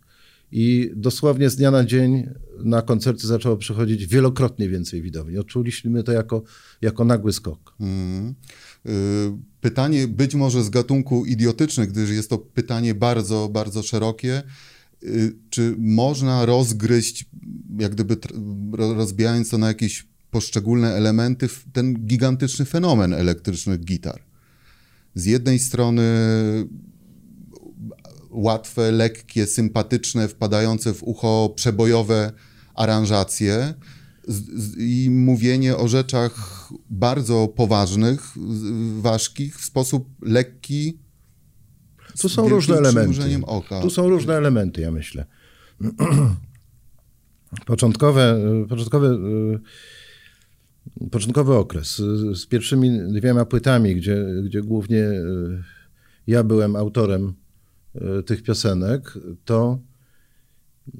I 0.52 0.92
dosłownie 0.96 1.50
z 1.50 1.56
dnia 1.56 1.72
na 1.72 1.86
dzień 1.86 2.30
na 2.64 2.82
koncerty 2.82 3.28
zaczęło 3.28 3.58
przychodzić 3.58 4.08
wielokrotnie 4.08 4.70
więcej 4.70 5.02
widowni. 5.02 5.38
Odczuliśmy 5.38 6.04
to 6.04 6.12
jako, 6.12 6.44
jako 6.82 7.06
nagły 7.06 7.34
skok. 7.34 7.76
Mm. 7.80 8.36
Pytanie 9.62 10.08
być 10.08 10.36
może 10.36 10.64
z 10.64 10.70
gatunku 10.70 11.26
idiotyczny, 11.26 11.88
gdyż 11.88 12.10
jest 12.10 12.30
to 12.30 12.38
pytanie 12.38 12.96
bardzo, 12.96 13.50
bardzo 13.54 13.84
szerokie. 13.84 14.44
Y, 15.06 15.36
czy 15.50 15.76
można 15.78 16.46
rozgryźć, 16.46 17.26
jak 17.80 17.92
gdyby 17.92 18.18
rozbijając 18.72 19.50
to 19.50 19.58
na 19.58 19.68
jakieś 19.68 20.08
poszczególne 20.32 20.94
elementy, 20.94 21.50
ten 21.74 22.06
gigantyczny 22.06 22.66
fenomen 22.66 23.14
elektrycznych 23.14 23.80
gitar. 23.80 24.22
Z 25.16 25.26
jednej 25.26 25.60
strony 25.60 26.04
łatwe, 28.32 28.92
lekkie, 28.92 29.48
sympatyczne, 29.48 30.28
wpadające 30.28 30.94
w 30.94 31.04
ucho 31.04 31.54
przebojowe 31.56 32.32
aranżacje 32.74 33.74
i 34.78 35.10
mówienie 35.10 35.78
o 35.78 35.88
rzeczach 35.88 36.70
bardzo 36.90 37.48
poważnych, 37.48 38.36
ważkich 39.02 39.60
w 39.60 39.66
sposób 39.66 40.10
lekki, 40.22 41.00
tu 42.22 42.30
są 42.30 42.50
różne 42.50 42.76
elementy. 42.76 43.40
Oka. 43.46 43.82
Tu 43.82 43.90
są 43.90 44.10
różne 44.10 44.38
elementy, 44.38 44.82
ja 44.82 44.92
myślę. 44.92 45.26
Początkowe, 47.66 48.40
początkowe, 48.70 49.18
początkowy 51.12 51.54
okres 51.54 52.02
z 52.34 52.46
pierwszymi 52.46 53.00
dwiema 53.14 53.46
płytami, 53.46 53.96
gdzie, 53.96 54.26
gdzie 54.44 54.62
głównie 54.62 55.04
ja 56.28 56.44
byłem 56.44 56.76
autorem 56.76 57.34
tych 58.26 58.44
piosenek, 58.44 59.14
to 59.46 59.80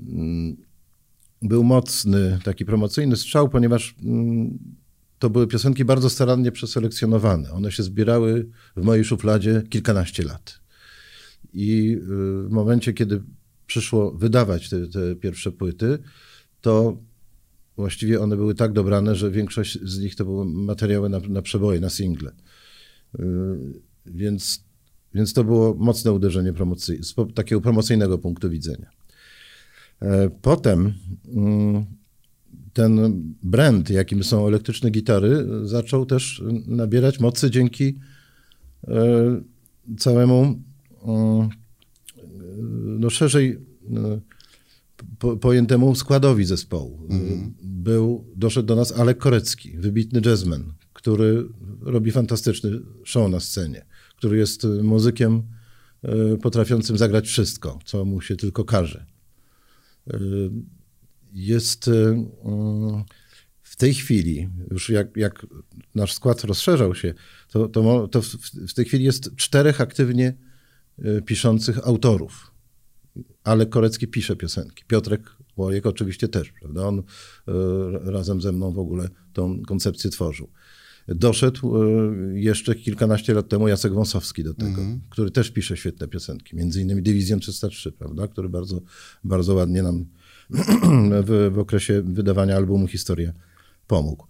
mm, 0.08 0.56
był 1.42 1.64
mocny 1.64 2.40
taki 2.44 2.66
promocyjny 2.66 3.16
strzał, 3.16 3.50
ponieważ 3.50 3.96
mm, 4.04 4.60
to 5.20 5.30
były 5.30 5.48
piosenki 5.48 5.86
bardzo 5.86 6.10
starannie 6.10 6.52
przeselekcjonowane. 6.52 7.52
One 7.52 7.72
się 7.72 7.84
zbierały 7.84 8.50
w 8.76 8.84
mojej 8.84 9.06
szufladzie 9.06 9.64
kilkanaście 9.70 10.24
lat. 10.24 10.65
I 11.56 11.94
y, 11.94 12.00
w 12.48 12.48
momencie, 12.50 12.94
kiedy 12.94 13.22
przyszło 13.68 14.12
wydawać 14.12 14.70
te, 14.70 14.88
te 14.88 15.16
pierwsze 15.16 15.52
płyty, 15.52 16.00
to 16.62 16.98
właściwie 17.76 18.22
one 18.22 18.36
były 18.36 18.56
tak 18.56 18.74
dobrane, 18.74 19.16
że 19.16 19.32
większość 19.32 19.80
z 19.84 20.00
nich 20.00 20.16
to 20.16 20.26
były 20.26 20.46
materiały 20.46 21.10
na, 21.10 21.20
na 21.20 21.42
przeboje, 21.42 21.80
na 21.80 21.90
single. 21.90 22.32
Y, 23.20 23.24
więc, 24.06 24.64
więc 25.14 25.34
to 25.34 25.44
było 25.44 25.76
mocne 25.80 26.12
uderzenie 26.12 26.54
promocji, 26.54 27.04
z 27.04 27.16
takiego 27.36 27.62
promocyjnego 27.62 28.18
punktu 28.18 28.50
widzenia. 28.50 28.90
E, 30.02 30.30
potem 30.42 30.94
mm, 31.36 31.86
ten 32.74 33.24
brand, 33.44 33.90
jakim 33.90 34.24
są 34.24 34.48
elektryczne 34.48 34.92
gitary, 34.92 35.48
zaczął 35.64 36.06
też 36.06 36.44
nabierać 36.68 37.20
mocy 37.20 37.52
dzięki 37.52 38.00
e, 38.88 39.42
całemu 39.98 40.60
no 43.00 43.10
szerzej 43.10 43.60
po, 45.20 45.38
pojętemu 45.38 45.96
składowi 45.96 46.46
zespołu. 46.46 47.08
Mhm. 47.10 47.54
Był, 47.64 48.26
doszedł 48.36 48.68
do 48.68 48.76
nas 48.76 48.92
Alek 48.92 49.18
Korecki, 49.18 49.78
wybitny 49.78 50.22
jazzman, 50.26 50.74
który 50.94 51.48
robi 51.82 52.12
fantastyczny 52.12 52.72
show 53.04 53.32
na 53.32 53.40
scenie, 53.40 53.86
który 54.18 54.38
jest 54.38 54.68
muzykiem 54.84 55.44
e, 56.04 56.38
potrafiącym 56.38 56.98
zagrać 56.98 57.28
wszystko, 57.28 57.80
co 57.86 58.06
mu 58.06 58.22
się 58.22 58.36
tylko 58.36 58.66
każe. 58.66 59.06
E, 60.14 60.20
jest 61.34 61.88
e, 61.88 62.26
w 63.62 63.76
tej 63.76 63.94
chwili, 63.94 64.50
już 64.72 64.90
jak, 64.90 65.18
jak 65.18 65.46
nasz 65.96 66.14
skład 66.14 66.44
rozszerzał 66.44 66.96
się, 66.96 67.14
to, 67.50 67.68
to, 67.68 68.08
to 68.08 68.22
w, 68.22 68.28
w 68.68 68.74
tej 68.74 68.86
chwili 68.86 69.04
jest 69.04 69.36
czterech 69.36 69.82
aktywnie 69.82 70.34
piszących 71.26 71.88
autorów. 71.88 72.52
Ale 73.44 73.66
Korecki 73.66 74.08
pisze 74.08 74.36
piosenki. 74.36 74.84
Piotrek 74.88 75.36
Łojek 75.58 75.86
oczywiście 75.86 76.28
też, 76.28 76.52
prawda? 76.52 76.88
On 76.88 77.00
y, 77.00 77.04
razem 78.12 78.42
ze 78.42 78.52
mną 78.52 78.72
w 78.72 78.80
ogóle 78.80 79.10
tą 79.34 79.62
koncepcję 79.62 80.10
tworzył. 80.10 80.50
Doszedł 81.08 81.84
y, 81.84 82.40
jeszcze 82.40 82.76
kilkanaście 82.76 83.34
lat 83.34 83.50
temu 83.50 83.68
Jacek 83.68 83.94
Wąsowski 83.94 84.44
do 84.44 84.54
tego, 84.54 84.82
mm 84.82 84.98
-hmm. 84.98 85.00
który 85.10 85.32
też 85.32 85.52
pisze 85.52 85.78
świetne 85.78 86.08
piosenki, 86.08 86.56
między 86.56 86.82
innymi 86.82 87.02
Dywizjon 87.02 87.40
303, 87.40 87.92
prawda? 87.92 88.28
Który 88.28 88.50
bardzo, 88.50 88.82
bardzo 89.24 89.54
ładnie 89.54 89.84
nam 89.84 90.06
w, 91.24 91.52
w 91.54 91.60
okresie 91.60 92.02
wydawania 92.02 92.56
albumu 92.56 92.88
Historia 92.88 93.34
pomógł. 93.88 94.26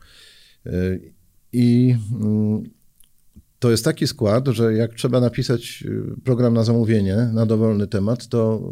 I 1.53 1.95
mm, 2.21 2.63
to 3.65 3.71
jest 3.71 3.85
taki 3.85 4.07
skład, 4.07 4.47
że 4.47 4.73
jak 4.73 4.93
trzeba 4.93 5.19
napisać 5.19 5.83
y, 5.87 6.21
program 6.23 6.53
na 6.53 6.63
zamówienie, 6.63 7.15
na 7.33 7.45
dowolny 7.45 7.87
temat, 7.87 8.27
to 8.27 8.71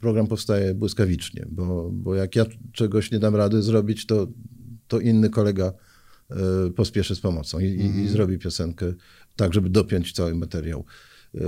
program 0.00 0.26
powstaje 0.26 0.74
błyskawicznie, 0.74 1.46
bo, 1.50 1.90
bo 1.92 2.14
jak 2.14 2.36
ja 2.36 2.44
czegoś 2.72 3.10
nie 3.10 3.18
dam 3.18 3.36
rady 3.36 3.62
zrobić, 3.62 4.06
to, 4.06 4.26
to 4.88 5.00
inny 5.00 5.30
kolega 5.30 5.72
y, 6.66 6.70
pospieszy 6.70 7.14
z 7.14 7.20
pomocą 7.20 7.58
i, 7.58 7.64
i, 7.64 8.00
i 8.00 8.08
zrobi 8.08 8.38
piosenkę 8.38 8.92
tak, 9.36 9.54
żeby 9.54 9.70
dopiąć 9.70 10.12
cały 10.12 10.34
materiał. 10.34 10.84
Y, 11.34 11.40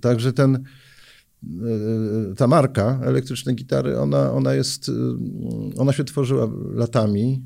także 0.00 0.32
ten, 0.32 0.64
ta 2.36 2.46
marka 2.46 3.00
elektrycznej 3.02 3.54
gitary, 3.54 3.98
ona, 3.98 4.32
ona 4.32 4.54
jest, 4.54 4.90
ona 5.76 5.92
się 5.92 6.04
tworzyła 6.04 6.50
latami. 6.74 7.42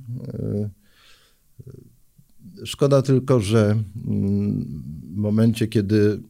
Szkoda 2.64 3.02
tylko, 3.02 3.40
że 3.40 3.82
mm, 4.06 4.82
w 5.14 5.16
momencie, 5.16 5.66
kiedy 5.66 6.22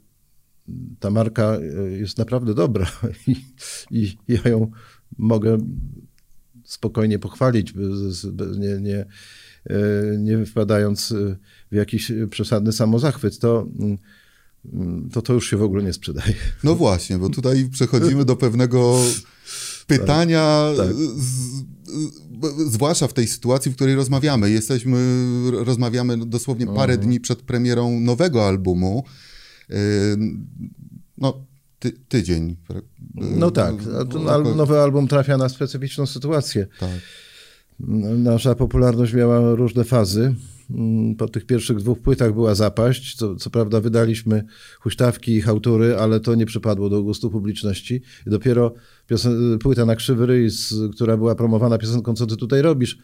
ta 1.00 1.10
marka 1.10 1.56
e, 1.56 1.90
jest 1.90 2.18
naprawdę 2.18 2.54
dobra 2.54 2.86
i, 3.26 3.36
i 3.90 4.18
ja 4.28 4.50
ją 4.50 4.70
mogę 5.18 5.58
spokojnie 6.64 7.18
pochwalić, 7.18 7.74
nie, 8.58 8.80
nie, 8.80 9.06
e, 9.66 9.76
nie 10.18 10.46
wpadając 10.46 11.14
w 11.72 11.74
jakiś 11.74 12.12
przesadny 12.30 12.72
samozachwyt, 12.72 13.38
to, 13.38 13.66
mm, 13.80 15.10
to 15.12 15.22
to 15.22 15.32
już 15.32 15.50
się 15.50 15.56
w 15.56 15.62
ogóle 15.62 15.82
nie 15.82 15.92
sprzedaje. 15.92 16.34
No 16.64 16.74
właśnie, 16.74 17.18
bo 17.18 17.28
tutaj 17.28 17.68
przechodzimy 17.70 18.24
do 18.24 18.36
pewnego 18.36 19.00
pytania, 19.86 20.70
tak, 20.76 20.86
tak. 20.86 20.96
Z, 20.96 21.64
zwłaszcza 22.66 23.08
w 23.08 23.12
tej 23.12 23.28
sytuacji, 23.28 23.72
w 23.72 23.74
której 23.74 23.94
rozmawiamy. 23.94 24.50
Jesteśmy, 24.50 24.98
rozmawiamy 25.50 26.26
dosłownie 26.26 26.66
parę 26.66 26.92
mhm. 26.92 27.00
dni 27.00 27.20
przed 27.20 27.42
premierą 27.42 28.00
nowego 28.00 28.46
albumu. 28.46 29.04
Yy, 29.68 29.76
no, 31.18 31.44
ty, 31.78 31.92
tydzień. 32.08 32.56
No 33.14 33.50
tak, 33.50 33.74
nowy 34.56 34.80
album 34.80 35.08
trafia 35.08 35.36
na 35.36 35.48
specyficzną 35.48 36.06
sytuację. 36.06 36.66
Tak. 36.80 36.90
Nasza 38.18 38.54
popularność 38.54 39.14
miała 39.14 39.54
różne 39.54 39.84
fazy. 39.84 40.34
Mm, 40.70 41.14
po 41.14 41.28
tych 41.28 41.46
pierwszych 41.46 41.76
dwóch 41.78 42.00
płytach 42.00 42.34
była 42.34 42.54
zapaść. 42.54 43.16
Co, 43.16 43.36
co 43.36 43.50
prawda 43.50 43.80
wydaliśmy 43.80 44.44
huśtawki 44.80 45.32
i 45.32 45.40
hałtury, 45.40 45.96
ale 45.96 46.20
to 46.20 46.34
nie 46.34 46.46
przypadło 46.46 46.88
do 46.88 47.02
gustu 47.02 47.30
publiczności. 47.30 48.02
I 48.26 48.30
dopiero 48.30 48.74
piosen- 49.10 49.58
płyta 49.58 49.86
na 49.86 49.96
krzywy 49.96 50.26
ryj, 50.26 50.48
która 50.94 51.16
była 51.16 51.34
promowana 51.34 51.78
piosenką 51.78 52.14
Co 52.14 52.26
ty 52.26 52.36
tutaj 52.36 52.62
robisz, 52.62 52.98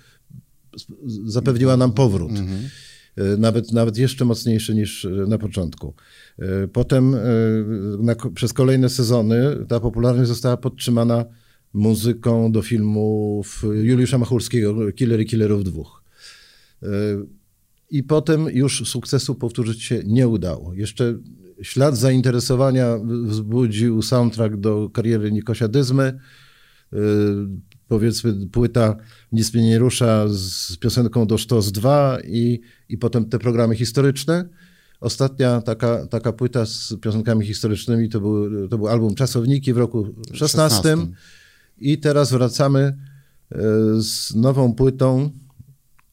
zapewniła 1.25 1.77
nam 1.77 1.93
powrót. 1.93 2.31
Mhm. 2.31 2.69
E, 3.17 3.37
nawet, 3.37 3.73
nawet 3.73 3.99
jeszcze 3.99 4.25
mocniejszy 4.25 4.75
niż 4.75 5.05
e, 5.05 5.11
na 5.11 5.39
początku. 5.39 5.95
E, 6.39 6.69
potem 6.69 7.17
na, 7.99 8.15
przez 8.35 8.53
kolejne 8.53 8.89
sezony 8.89 9.67
ta 9.69 9.81
popularność 9.81 10.29
została 10.29 10.57
podtrzymana 10.57 11.25
muzyką 11.73 12.53
do 12.53 12.63
filmów 12.63 13.63
Juliusza 13.83 14.19
Machulskiego, 14.19 14.93
Killer 14.93 15.21
i 15.21 15.27
Killerów 15.27 15.65
dwóch. 15.65 16.05
I 17.95 18.03
potem 18.03 18.49
już 18.53 18.89
sukcesu 18.89 19.35
powtórzyć 19.35 19.83
się 19.83 20.03
nie 20.07 20.29
udało. 20.29 20.75
Jeszcze 20.75 21.19
ślad 21.63 21.97
zainteresowania 21.97 22.99
wzbudził 23.27 24.03
soundtrack 24.03 24.57
do 24.57 24.91
kariery 24.91 25.33
Nikosia 25.33 25.69
Dyzmy. 25.69 26.19
Y, 26.93 26.97
powiedzmy 27.89 28.47
płyta 28.53 28.97
Nic 29.33 29.55
mnie 29.55 29.63
nie 29.63 29.79
rusza 29.79 30.25
z 30.29 30.77
piosenką 30.77 31.27
do 31.27 31.39
Sztos 31.39 31.73
2 31.73 32.19
i, 32.25 32.61
i 32.89 32.99
potem 32.99 33.29
te 33.29 33.39
programy 33.39 33.77
historyczne. 33.77 34.49
Ostatnia 35.01 35.61
taka, 35.61 36.07
taka 36.07 36.33
płyta 36.33 36.67
z 36.67 36.95
piosenkami 37.01 37.47
historycznymi 37.47 38.09
to 38.09 38.21
był, 38.21 38.69
to 38.69 38.79
był 38.79 38.89
album 38.89 39.15
Czasowniki 39.15 39.73
w 39.73 39.79
roku 39.79 40.15
16. 40.33 40.77
16. 40.77 40.97
I 41.79 41.99
teraz 41.99 42.33
wracamy 42.33 42.97
y, 43.53 43.57
z 44.03 44.35
nową 44.35 44.75
płytą 44.75 45.31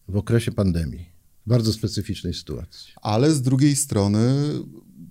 w 0.08 0.18
okresie 0.18 0.52
pandemii. 0.52 1.11
Bardzo 1.48 1.74
specyficznej 1.74 2.34
sytuacji. 2.34 2.94
Ale 3.02 3.32
z 3.32 3.42
drugiej 3.42 3.76
strony 3.76 4.20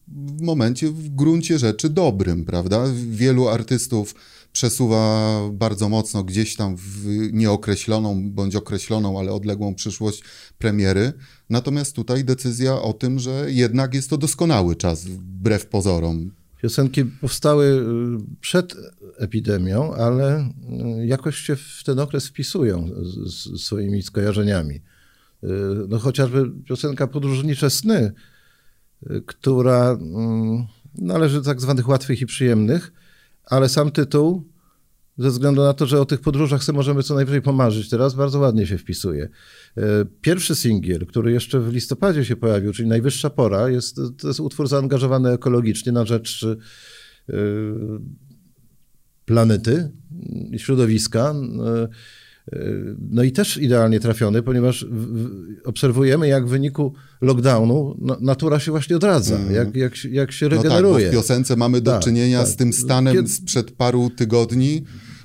w 0.08 0.42
momencie 0.42 0.88
w 0.88 1.08
gruncie 1.08 1.58
rzeczy 1.58 1.88
dobrym, 1.88 2.44
prawda? 2.44 2.84
Wielu 3.10 3.48
artystów 3.48 4.14
przesuwa 4.52 5.40
bardzo 5.52 5.88
mocno 5.88 6.24
gdzieś 6.24 6.56
tam 6.56 6.76
w 6.76 7.06
nieokreśloną 7.32 8.30
bądź 8.30 8.56
określoną, 8.56 9.18
ale 9.18 9.32
odległą 9.32 9.74
przyszłość 9.74 10.22
premiery. 10.58 11.12
Natomiast 11.50 11.96
tutaj 11.96 12.24
decyzja 12.24 12.82
o 12.82 12.92
tym, 12.92 13.18
że 13.18 13.46
jednak 13.48 13.94
jest 13.94 14.10
to 14.10 14.18
doskonały 14.18 14.76
czas, 14.76 15.04
wbrew 15.04 15.66
pozorom. 15.66 16.30
Piosenki 16.62 17.04
powstały 17.04 17.64
y, 17.66 18.36
przed 18.40 18.74
epidemią, 19.18 19.94
ale 19.94 20.50
y, 21.02 21.06
jakoś 21.06 21.36
się 21.36 21.56
w 21.56 21.82
ten 21.84 21.98
okres 21.98 22.26
wpisują 22.26 22.90
z 23.26 23.60
swoimi 23.60 24.02
skojarzeniami. 24.02 24.80
Y, 25.44 25.48
no 25.88 25.98
chociażby 25.98 26.50
piosenka 26.64 27.06
Podróżnicze 27.06 27.70
sny 27.70 28.12
która 29.26 29.90
mm, 29.90 30.66
należy 30.94 31.36
do 31.36 31.44
tak 31.44 31.60
zwanych 31.60 31.88
łatwych 31.88 32.20
i 32.20 32.26
przyjemnych, 32.26 32.92
ale 33.44 33.68
sam 33.68 33.90
tytuł, 33.90 34.50
ze 35.18 35.30
względu 35.30 35.62
na 35.62 35.72
to, 35.72 35.86
że 35.86 36.00
o 36.00 36.04
tych 36.04 36.20
podróżach 36.20 36.64
sobie 36.64 36.76
możemy 36.76 37.02
co 37.02 37.14
najwyżej 37.14 37.42
pomarzyć 37.42 37.88
teraz, 37.88 38.14
bardzo 38.14 38.38
ładnie 38.38 38.66
się 38.66 38.78
wpisuje. 38.78 39.28
E, 39.76 39.82
pierwszy 40.20 40.54
singiel, 40.54 41.06
który 41.06 41.32
jeszcze 41.32 41.60
w 41.60 41.72
listopadzie 41.72 42.24
się 42.24 42.36
pojawił, 42.36 42.72
czyli 42.72 42.88
Najwyższa 42.88 43.30
Pora, 43.30 43.68
jest, 43.68 44.00
to 44.18 44.28
jest 44.28 44.40
utwór 44.40 44.68
zaangażowany 44.68 45.30
ekologicznie 45.30 45.92
na 45.92 46.04
rzecz 46.04 46.46
planety 49.24 49.90
i 50.52 50.58
środowiska. 50.58 51.34
No 53.10 53.22
i 53.22 53.32
też 53.32 53.56
idealnie 53.56 54.00
trafiony, 54.00 54.42
ponieważ 54.42 54.86
obserwujemy, 55.64 56.28
jak 56.28 56.46
w 56.46 56.48
wyniku 56.48 56.94
lockdownu 57.20 57.96
natura 58.20 58.58
się 58.58 58.70
właśnie 58.70 58.96
odradza, 58.96 59.36
mm. 59.36 59.54
jak, 59.54 59.76
jak, 59.76 60.04
jak 60.04 60.32
się 60.32 60.48
regeneruje. 60.48 61.06
No 61.06 61.12
tak, 61.12 61.12
w 61.12 61.12
piosence 61.12 61.56
mamy 61.56 61.80
do 61.80 61.90
tak, 61.90 62.02
czynienia 62.02 62.38
tak. 62.38 62.48
z 62.48 62.56
tym 62.56 62.72
stanem 62.72 63.14
Kiedy... 63.14 63.28
sprzed 63.28 63.70
paru 63.70 64.10
tygodni, 64.10 64.84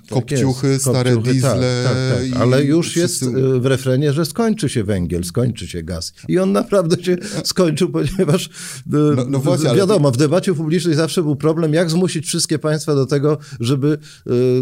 kopciuchy, 0.10 0.72
tak 0.74 0.82
stare 0.82 1.14
kopciuchy, 1.14 1.34
diesle. 1.34 1.84
Tak, 1.84 1.94
tak, 1.94 2.30
tak. 2.32 2.42
Ale 2.42 2.64
już 2.64 2.90
wszyscy... 2.90 3.26
jest 3.26 3.38
w 3.60 3.66
refrenie, 3.66 4.14
że 4.14 4.26
skończy 4.26 4.70
się 4.70 4.84
węgiel, 4.84 5.24
skończy 5.24 5.68
się 5.68 5.84
gaz. 5.84 6.14
I 6.28 6.40
on 6.40 6.52
naprawdę 6.52 7.04
się 7.04 7.18
skończył, 7.44 7.90
ponieważ 7.90 8.50
no, 8.86 9.26
no 9.30 9.40
właśnie, 9.40 9.76
wiadomo, 9.76 10.12
w 10.12 10.18
debacie 10.18 10.54
publicznej 10.54 10.96
zawsze 10.96 11.24
był 11.24 11.36
problem, 11.36 11.74
jak 11.74 11.90
zmusić 11.90 12.26
wszystkie 12.26 12.60
państwa 12.60 12.96
do 12.96 13.06
tego, 13.06 13.38
żeby 13.60 13.98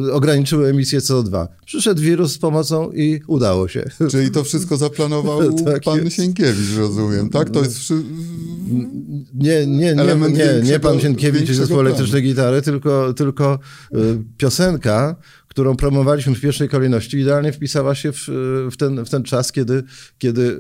y, 0.07 0.13
ograniczyły 0.13 0.67
emisję 0.67 0.99
CO2. 0.99 1.47
Przyszedł 1.65 2.01
wirus 2.01 2.33
z 2.33 2.37
pomocą 2.37 2.91
i 2.91 3.21
udało 3.27 3.67
się. 3.67 3.89
Czyli 4.11 4.31
to 4.31 4.43
wszystko 4.43 4.77
zaplanował 4.77 5.53
tak 5.65 5.83
pan 5.83 6.03
jest. 6.03 6.15
Sienkiewicz, 6.15 6.77
rozumiem, 6.77 7.29
tak? 7.29 7.49
To 7.49 7.59
jest... 7.59 7.93
Nie, 9.33 9.67
nie, 9.67 9.95
nie, 9.95 10.15
nie, 10.29 10.61
nie 10.63 10.79
pan 10.79 10.99
Sienkiewicz 10.99 11.49
i 11.49 11.53
zespół 11.53 11.79
elektrycznej 11.79 12.23
gitary, 12.23 12.61
tylko, 12.61 13.13
tylko 13.13 13.59
y, 13.95 13.97
piosenka, 14.37 15.15
którą 15.53 15.75
promowaliśmy 15.75 16.35
w 16.35 16.41
pierwszej 16.41 16.69
kolejności, 16.69 17.17
idealnie 17.17 17.51
wpisała 17.51 17.95
się 17.95 18.11
w, 18.11 18.27
w, 18.71 18.77
ten, 18.77 19.05
w 19.05 19.09
ten 19.09 19.23
czas, 19.23 19.51
kiedy, 19.51 19.83
kiedy 20.17 20.41
y, 20.41 20.55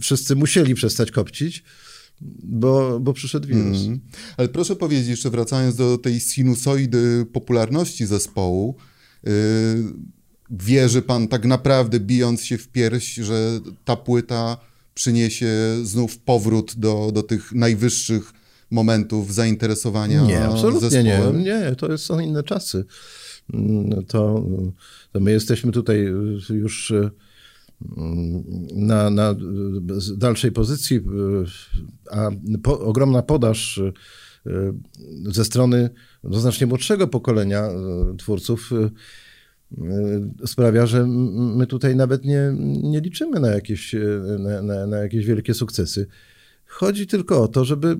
wszyscy 0.00 0.36
musieli 0.36 0.74
przestać 0.74 1.10
kopcić. 1.10 1.64
Bo, 2.42 3.00
bo 3.00 3.12
przyszedł 3.12 3.48
wirus. 3.48 3.84
Mm. 3.84 4.00
Ale 4.36 4.48
proszę 4.48 4.76
powiedzieć, 4.76 5.08
jeszcze 5.08 5.30
wracając 5.30 5.76
do 5.76 5.98
tej 5.98 6.20
sinusoidy 6.20 7.26
popularności 7.32 8.06
zespołu, 8.06 8.76
yy, 9.24 9.32
wierzy 10.50 11.02
pan 11.02 11.28
tak 11.28 11.44
naprawdę, 11.44 12.00
bijąc 12.00 12.44
się 12.44 12.58
w 12.58 12.68
pierś, 12.68 13.14
że 13.14 13.60
ta 13.84 13.96
płyta 13.96 14.56
przyniesie 14.94 15.50
znów 15.82 16.18
powrót 16.18 16.74
do, 16.76 17.10
do 17.14 17.22
tych 17.22 17.52
najwyższych 17.52 18.32
momentów 18.70 19.34
zainteresowania 19.34 20.22
Nie, 20.22 20.44
absolutnie 20.44 20.90
zespołem? 20.90 21.38
nie. 21.38 21.44
Nie, 21.44 21.76
to 21.76 21.98
są 21.98 22.20
inne 22.20 22.42
czasy. 22.42 22.84
To, 24.08 24.44
to 25.12 25.20
my 25.20 25.30
jesteśmy 25.30 25.72
tutaj 25.72 25.98
już 26.50 26.92
mm, 27.96 28.44
na, 28.74 29.10
na 29.10 29.34
dalszej 30.16 30.52
pozycji, 30.52 31.00
a 32.10 32.30
po, 32.62 32.80
ogromna 32.80 33.22
podaż 33.22 33.78
e, 33.78 34.72
ze 35.32 35.44
strony 35.44 35.90
no, 36.24 36.40
znacznie 36.40 36.66
młodszego 36.66 37.08
pokolenia 37.08 37.60
e, 37.60 37.72
twórców 38.18 38.70
e, 38.72 40.46
sprawia, 40.46 40.86
że 40.86 41.06
my 41.56 41.66
tutaj 41.66 41.96
nawet 41.96 42.24
nie, 42.24 42.52
nie 42.82 43.00
liczymy 43.00 43.40
na 43.40 43.48
jakieś, 43.48 43.94
na, 44.38 44.62
na, 44.62 44.86
na 44.86 44.96
jakieś 44.96 45.26
wielkie 45.26 45.54
sukcesy. 45.54 46.06
Chodzi 46.66 47.06
tylko 47.06 47.42
o 47.42 47.48
to, 47.48 47.64
żeby 47.64 47.96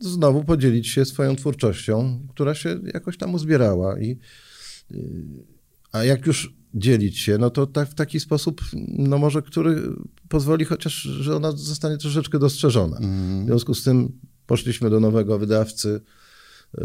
znowu 0.00 0.44
podzielić 0.44 0.88
się 0.88 1.04
swoją 1.04 1.36
twórczością, 1.36 2.26
która 2.30 2.54
się 2.54 2.80
jakoś 2.94 3.16
tam 3.16 3.34
uzbierała. 3.34 4.00
I, 4.00 4.18
y, 4.92 4.96
a 5.92 6.04
jak 6.04 6.26
już 6.26 6.54
dzielić 6.74 7.18
się, 7.18 7.38
no 7.38 7.50
to 7.50 7.66
tak, 7.66 7.88
w 7.88 7.94
taki 7.94 8.20
sposób, 8.20 8.60
no 8.88 9.18
może, 9.18 9.42
który 9.42 9.82
pozwoli 10.28 10.64
chociaż, 10.64 10.94
że 10.94 11.36
ona 11.36 11.52
zostanie 11.52 11.98
troszeczkę 11.98 12.38
dostrzeżona. 12.38 13.00
W 13.42 13.46
związku 13.46 13.74
z 13.74 13.84
tym 13.84 14.12
poszliśmy 14.46 14.90
do 14.90 15.00
nowego 15.00 15.38
wydawcy, 15.38 16.00
y, 16.78 16.80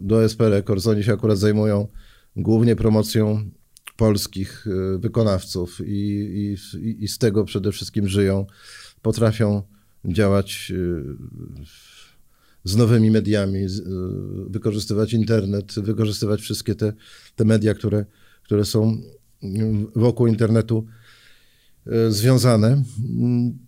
do 0.00 0.24
SP 0.32 0.40
Records. 0.50 0.86
Oni 0.86 1.04
się 1.04 1.12
akurat 1.12 1.38
zajmują 1.38 1.88
głównie 2.36 2.76
promocją 2.76 3.50
polskich 3.96 4.66
y, 4.66 4.98
wykonawców 4.98 5.80
i, 5.86 6.56
i, 6.82 7.04
i 7.04 7.08
z 7.08 7.18
tego 7.18 7.44
przede 7.44 7.72
wszystkim 7.72 8.08
żyją. 8.08 8.46
Potrafią 9.02 9.62
działać 10.04 10.72
z 12.66 12.76
nowymi 12.76 13.10
mediami, 13.10 13.68
z- 13.68 13.78
y, 13.78 13.84
wykorzystywać 14.50 15.12
internet, 15.12 15.74
wykorzystywać 15.74 16.40
wszystkie 16.40 16.74
te, 16.74 16.92
te 17.36 17.44
media, 17.44 17.74
które, 17.74 18.04
które 18.42 18.64
są 18.64 18.92
y, 19.44 19.48
wokół 19.96 20.26
internetu 20.26 20.86
y, 21.86 22.12
związane. 22.12 22.82
Mm, 23.18 23.58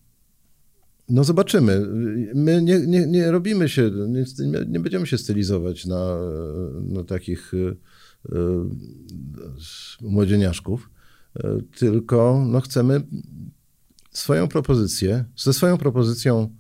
No 1.11 1.25
zobaczymy. 1.25 1.87
My 2.35 2.63
nie, 2.63 2.79
nie, 2.87 3.07
nie 3.07 3.31
robimy 3.31 3.69
się, 3.69 3.91
nie, 4.09 4.25
nie 4.69 4.81
będziemy 4.81 5.07
się 5.07 5.19
stylizować 5.19 5.87
na, 5.87 6.19
na 6.83 7.05
takich 7.05 7.53
młodzieniaszków, 10.01 10.91
tylko 11.79 12.45
no, 12.49 12.61
chcemy 12.61 13.03
swoją 14.13 14.49
propozycję, 14.49 15.25
ze 15.37 15.53
swoją 15.53 15.79
propozycją 15.79 16.55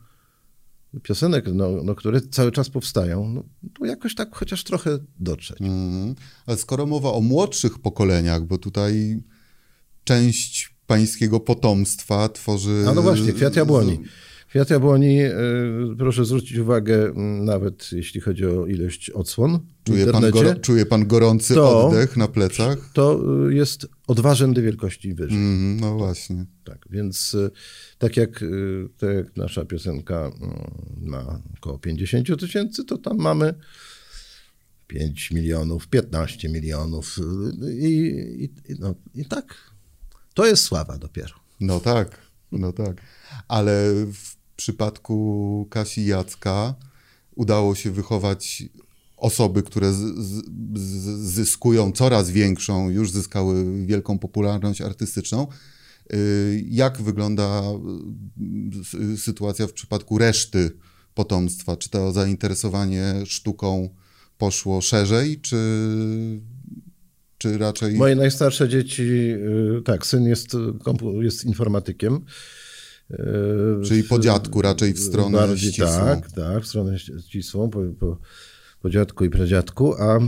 piosenek, 1.02 1.44
no, 1.54 1.70
no, 1.84 1.94
które 1.94 2.20
cały 2.20 2.52
czas 2.52 2.70
powstają, 2.70 3.28
no, 3.28 3.44
to 3.78 3.84
jakoś 3.84 4.14
tak 4.14 4.36
chociaż 4.36 4.64
trochę 4.64 4.98
dotrzeć. 5.18 5.60
Mhm. 5.60 6.14
Ale 6.46 6.56
skoro 6.56 6.86
mowa 6.86 7.12
o 7.12 7.20
młodszych 7.20 7.78
pokoleniach, 7.78 8.44
bo 8.44 8.58
tutaj 8.58 9.22
część 10.04 10.74
pańskiego 10.86 11.40
potomstwa 11.40 12.28
tworzy... 12.28 12.84
A 12.88 12.94
no 12.94 13.02
właśnie, 13.02 13.32
Kwiat 13.32 13.56
Jabłoni. 13.56 14.00
Kwiat 14.48 14.70
Jabłoni, 14.70 15.22
y, 15.22 15.32
proszę 15.98 16.24
zwrócić 16.24 16.56
uwagę, 16.58 17.06
mm, 17.06 17.44
nawet 17.44 17.92
jeśli 17.92 18.20
chodzi 18.20 18.46
o 18.46 18.66
ilość 18.66 19.10
odsłon 19.10 19.58
Czuje 19.84 20.06
pan, 20.06 20.30
goro, 20.30 20.54
czuje 20.54 20.86
pan 20.86 21.06
gorący 21.06 21.54
To- 21.54 21.86
oddech 21.86 22.16
na 22.16 22.28
plecach? 22.28 22.90
to 22.92 23.20
y, 23.48 23.54
jest 23.54 23.86
o 24.06 24.14
dwa 24.14 24.34
rzędy 24.34 24.62
wielkości 24.62 25.14
wyżej. 25.14 25.38
Mhm, 25.38 25.80
no 25.80 25.98
właśnie. 25.98 26.46
Tak, 26.64 26.86
więc 26.90 27.34
y, 27.34 27.50
tak 27.98 28.16
jak, 28.16 28.44
tak 28.98 29.10
jak 29.14 29.36
nasza 29.36 29.64
piosenka 29.64 30.30
ma 31.00 31.40
około 31.56 31.78
50 31.78 32.36
tysięcy, 32.40 32.84
to 32.84 32.98
tam 32.98 33.16
mamy 33.18 33.54
5 34.86 35.30
milionów, 35.30 35.88
15 35.88 36.48
milionów 36.48 37.16
i, 37.80 38.48
i, 38.68 38.74
no, 38.78 38.94
i 39.14 39.24
tak. 39.24 39.54
To 40.34 40.46
jest 40.46 40.62
sława 40.62 40.98
dopiero. 40.98 41.34
No 41.60 41.80
tak, 41.80 42.20
no 42.52 42.72
tak. 42.72 42.96
Ale 43.48 43.92
w 44.12 44.37
przypadku 44.58 45.66
Kasi 45.70 46.06
Jacka 46.06 46.74
udało 47.34 47.74
się 47.74 47.90
wychować 47.90 48.62
osoby, 49.16 49.62
które 49.62 49.92
z, 49.92 49.98
z, 50.18 50.42
zyskują 51.34 51.92
coraz 51.92 52.30
większą, 52.30 52.90
już 52.90 53.10
zyskały 53.10 53.86
wielką 53.86 54.18
popularność 54.18 54.80
artystyczną. 54.80 55.46
Y, 56.12 56.64
Jak 56.70 57.02
wygląda 57.02 57.62
y, 59.14 59.18
sytuacja 59.18 59.66
w 59.66 59.72
przypadku 59.72 60.18
reszty 60.18 60.70
potomstwa? 61.14 61.76
Czy 61.76 61.90
to 61.90 62.12
zainteresowanie 62.12 63.14
sztuką 63.26 63.88
poszło 64.38 64.80
szerzej, 64.80 65.40
czy, 65.40 65.56
czy 67.38 67.58
raczej... 67.58 67.94
Moje 67.94 68.16
najstarsze 68.16 68.68
dzieci, 68.68 69.02
y, 69.78 69.82
tak, 69.84 70.06
syn 70.06 70.24
jest, 70.24 70.50
jest 71.20 71.44
informatykiem. 71.44 72.24
Y, 73.10 73.16
Czyli 73.84 74.04
po 74.04 74.18
dziadku 74.18 74.62
raczej 74.62 74.94
w 74.94 75.00
stronę 75.00 75.38
Bardziej 75.38 75.72
ścisłą. 75.72 75.86
Tak, 75.86 76.32
tak, 76.32 76.62
w 76.62 76.66
stronę 76.66 76.98
ścisłą, 76.98 77.70
po, 77.70 77.80
po, 78.00 78.18
po 78.82 78.90
dziadku 78.90 79.24
i 79.24 79.30
pradziadku, 79.30 79.94
a 79.94 80.18
y, 80.18 80.22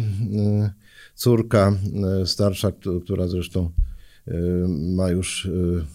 córka 1.15 1.77
y, 2.23 2.27
starsza, 2.27 2.73
któ- 2.73 3.01
która 3.01 3.29
zresztą 3.29 3.71
ma 4.79 5.11
już 5.11 5.49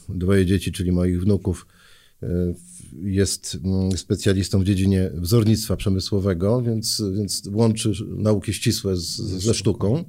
dwoje 0.09 0.45
dzieci, 0.45 0.71
czyli 0.71 0.91
moich 0.91 1.21
wnuków, 1.21 1.67
jest 3.03 3.57
mm, 3.63 3.97
specjalistą 3.97 4.59
w 4.59 4.63
dziedzinie 4.65 5.11
wzornictwa 5.13 5.75
przemysłowego, 5.75 6.61
więc, 6.61 7.01
więc 7.17 7.43
łączy 7.51 7.91
nauki 8.17 8.53
ścisłe 8.53 8.97
z, 8.97 9.15
ze 9.17 9.53
sztuką. 9.53 10.03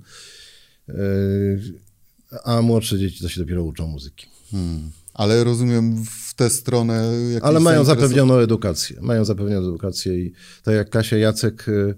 A 2.44 2.62
młodsze 2.62 2.98
dzieci 2.98 3.20
to 3.22 3.28
się 3.28 3.40
dopiero 3.40 3.64
uczą 3.64 3.86
muzyki. 3.86 4.26
Hmm. 4.50 4.90
Ale 5.14 5.44
rozumiem 5.44 6.04
w 6.04 6.25
tę 6.36 6.50
stronę. 6.50 7.12
Ale 7.42 7.60
mają 7.60 7.84
zapewnioną 7.84 8.34
edukację. 8.34 8.96
Mają 9.00 9.24
zapewnioną 9.24 9.68
edukację 9.68 10.18
i 10.18 10.32
tak 10.62 10.74
jak 10.74 10.90
Kasia 10.90 11.16
Jacek, 11.16 11.68
y, 11.68 11.94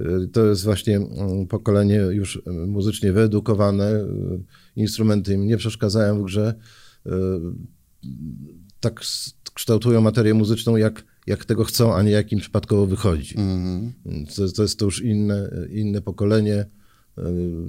y, 0.00 0.28
to 0.32 0.46
jest 0.46 0.64
właśnie 0.64 0.96
mm, 0.96 1.46
pokolenie 1.46 1.96
już 1.96 2.36
y, 2.36 2.50
muzycznie 2.66 3.12
wyedukowane. 3.12 4.04
Instrumenty 4.76 5.34
im 5.34 5.46
nie 5.46 5.56
przeszkadzają 5.56 6.22
w 6.22 6.24
grze. 6.24 6.54
Tak 8.80 9.00
kształtują 9.54 10.00
materię 10.00 10.34
muzyczną, 10.34 10.76
jak, 10.76 11.04
jak 11.26 11.44
tego 11.44 11.64
chcą, 11.64 11.94
a 11.94 12.02
nie 12.02 12.10
jak 12.10 12.32
im 12.32 12.40
przypadkowo 12.40 12.86
wychodzi. 12.86 13.38
Mhm. 13.38 13.92
To, 14.36 14.52
to 14.52 14.62
jest 14.62 14.78
to 14.78 14.84
już 14.84 15.02
inne, 15.02 15.50
inne 15.70 16.00
pokolenie 16.02 16.66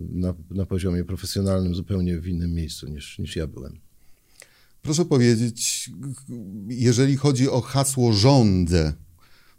na, 0.09 0.33
na 0.51 0.65
poziomie 0.65 1.03
profesjonalnym, 1.03 1.75
zupełnie 1.75 2.19
w 2.19 2.27
innym 2.27 2.53
miejscu 2.53 2.87
niż, 2.87 3.19
niż 3.19 3.35
ja 3.35 3.47
byłem. 3.47 3.90
Proszę 4.81 5.05
powiedzieć, 5.05 5.89
jeżeli 6.67 7.17
chodzi 7.17 7.49
o 7.49 7.61
hasło 7.61 8.13
rządzę, 8.13 8.93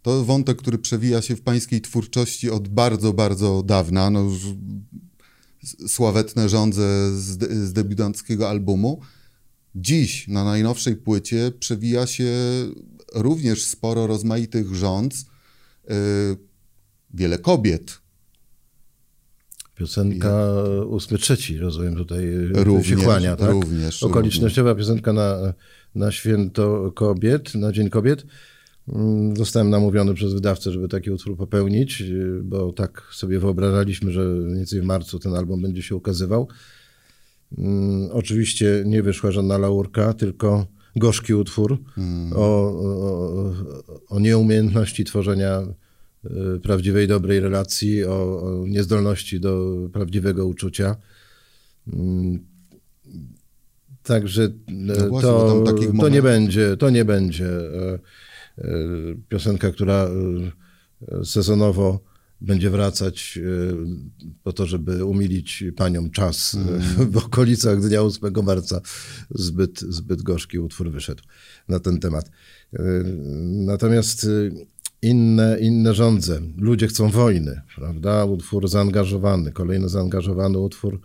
to 0.02 0.24
wątek, 0.24 0.58
który 0.58 0.78
przewija 0.78 1.22
się 1.22 1.36
w 1.36 1.42
pańskiej 1.42 1.80
twórczości 1.80 2.50
od 2.50 2.68
bardzo, 2.68 3.12
bardzo 3.12 3.62
dawna. 3.62 4.10
No 4.10 4.30
sławetne 5.88 6.48
rządze 6.48 7.10
z, 7.20 7.36
de- 7.36 7.66
z 7.66 7.72
debiutanckiego 7.72 8.50
albumu. 8.50 9.00
Dziś 9.74 10.28
na 10.28 10.44
najnowszej 10.44 10.96
płycie 10.96 11.52
przewija 11.58 12.06
się 12.06 12.32
również 13.14 13.64
sporo 13.64 14.06
rozmaitych 14.06 14.74
rządz, 14.74 15.24
yy, 15.88 15.94
wiele 17.14 17.38
kobiet. 17.38 18.01
Piosenka 19.74 20.46
ósmy 20.86 21.18
trzeci, 21.18 21.58
rozumiem, 21.58 21.94
tutaj 21.96 22.26
Również, 22.54 22.86
się 22.86 22.96
kłania, 22.96 23.36
tak? 23.36 23.50
również, 23.50 24.02
Okolicznościowa 24.02 24.74
piosenka 24.74 25.12
na, 25.12 25.52
na 25.94 26.12
święto 26.12 26.92
kobiet, 26.94 27.54
na 27.54 27.72
Dzień 27.72 27.90
Kobiet. 27.90 28.26
Mm, 28.88 29.36
Zostałem 29.36 29.70
namówiony 29.70 30.14
przez 30.14 30.34
wydawcę, 30.34 30.72
żeby 30.72 30.88
taki 30.88 31.10
utwór 31.10 31.36
popełnić, 31.36 32.00
y, 32.00 32.40
bo 32.44 32.72
tak 32.72 33.02
sobie 33.12 33.38
wyobrażaliśmy, 33.38 34.12
że 34.12 34.24
mniej 34.24 34.56
więcej 34.56 34.80
w 34.80 34.84
marcu 34.84 35.18
ten 35.18 35.34
album 35.34 35.62
będzie 35.62 35.82
się 35.82 35.96
ukazywał. 35.96 36.48
Mm, 37.58 38.10
Oczywiście 38.12 38.82
nie 38.86 39.02
wyszła 39.02 39.30
żadna 39.30 39.58
laurka, 39.58 40.12
tylko 40.12 40.66
gorzki 40.96 41.34
utwór 41.34 41.78
o, 42.34 42.38
o, 42.38 43.52
o 44.08 44.20
nieumiejętności 44.20 45.04
tworzenia 45.04 45.62
prawdziwej, 46.62 47.08
dobrej 47.08 47.40
relacji, 47.40 48.04
o, 48.04 48.42
o 48.42 48.66
niezdolności 48.66 49.40
do 49.40 49.76
prawdziwego 49.92 50.46
uczucia. 50.46 50.96
Mm, 51.92 52.52
Także 54.02 54.48
No 54.68 54.94
właśnie, 55.08 55.30
bo 55.92 56.02
to, 56.02 56.08
nie 56.08 56.22
będzie, 56.22 56.76
to 56.76 56.90
nie 56.90 57.04
będzie 57.04 57.48
e, 58.58 58.64
piosenka, 59.28 59.70
która 59.70 60.08
sezonowo 61.24 62.00
będzie 62.40 62.70
wracać 62.70 63.38
po 64.42 64.52
to, 64.52 64.66
żeby 64.66 65.04
umilić 65.04 65.64
paniom 65.76 66.10
czas 66.10 66.54
e, 67.00 67.04
w 67.06 67.16
okolicach 67.16 67.80
dnia 67.80 68.02
8 68.02 68.32
marca. 68.44 68.80
Zbyt, 69.30 69.80
zbyt 69.80 70.22
gorzki 70.22 70.58
utwór 70.58 70.90
wyszedł 70.90 71.22
na 71.68 71.80
ten 71.80 72.00
temat. 72.00 72.30
Natomiast 73.52 74.26
inne, 75.02 75.56
inne 75.60 75.94
rządze. 75.94 76.40
Ludzie 76.56 76.86
chcą 76.86 77.10
wojny, 77.10 77.60
prawda? 77.76 78.24
Utwór 78.24 78.68
zaangażowany, 78.68 79.52
kolejny 79.52 79.88
zaangażowany 79.88 80.58
utwór. 80.58 81.00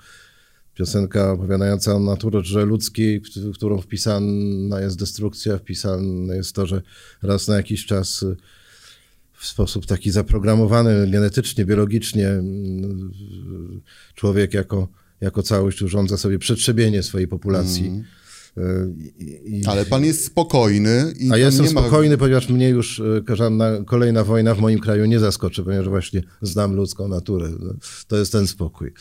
Piosenka 0.74 1.32
opowiadająca 1.32 1.96
o 1.96 2.00
naturze 2.00 2.66
ludzkiej, 2.66 3.22
w 3.36 3.54
którą 3.54 3.82
wpisana 3.82 4.82
jest 4.82 5.00
destrukcja, 5.00 5.58
wpisane 5.58 6.36
jest 6.36 6.54
to, 6.54 6.66
że 6.66 6.82
raz 7.24 7.48
na 7.48 7.56
jakiś 7.56 7.86
czas 7.86 8.24
y, 8.24 8.36
w 9.34 9.48
sposób 9.48 9.86
taki 9.86 10.12
zaprogramowany 10.12 11.12
genetycznie, 11.12 11.66
biologicznie 11.66 12.28
mm, 12.28 13.12
człowiek 14.16 14.54
jako, 14.54 14.88
jako 15.22 15.44
całość 15.44 15.82
urządza 15.82 16.18
sobie 16.18 16.40
przetrzebienie 16.40 17.04
swojej 17.04 17.28
populacji. 17.28 18.04
I, 19.46 19.62
Ale 19.66 19.86
pan 19.86 20.06
jest 20.06 20.26
spokojny. 20.26 21.14
I 21.20 21.32
a 21.32 21.38
ja 21.38 21.46
jestem 21.46 21.68
spokojny, 21.68 22.18
ponieważ 22.18 22.50
mnie 22.50 22.70
już 22.70 23.02
żadna 23.34 23.72
kolejna 23.86 24.24
wojna 24.24 24.56
w 24.56 24.60
moim 24.60 24.80
kraju 24.80 25.06
nie 25.06 25.20
zaskoczy, 25.20 25.64
ponieważ 25.64 25.90
właśnie 25.90 26.24
znam 26.42 26.76
ludzką 26.76 27.08
naturę. 27.08 27.50
To 28.08 28.18
jest 28.18 28.32
ten 28.32 28.48
spokój. 28.48 28.94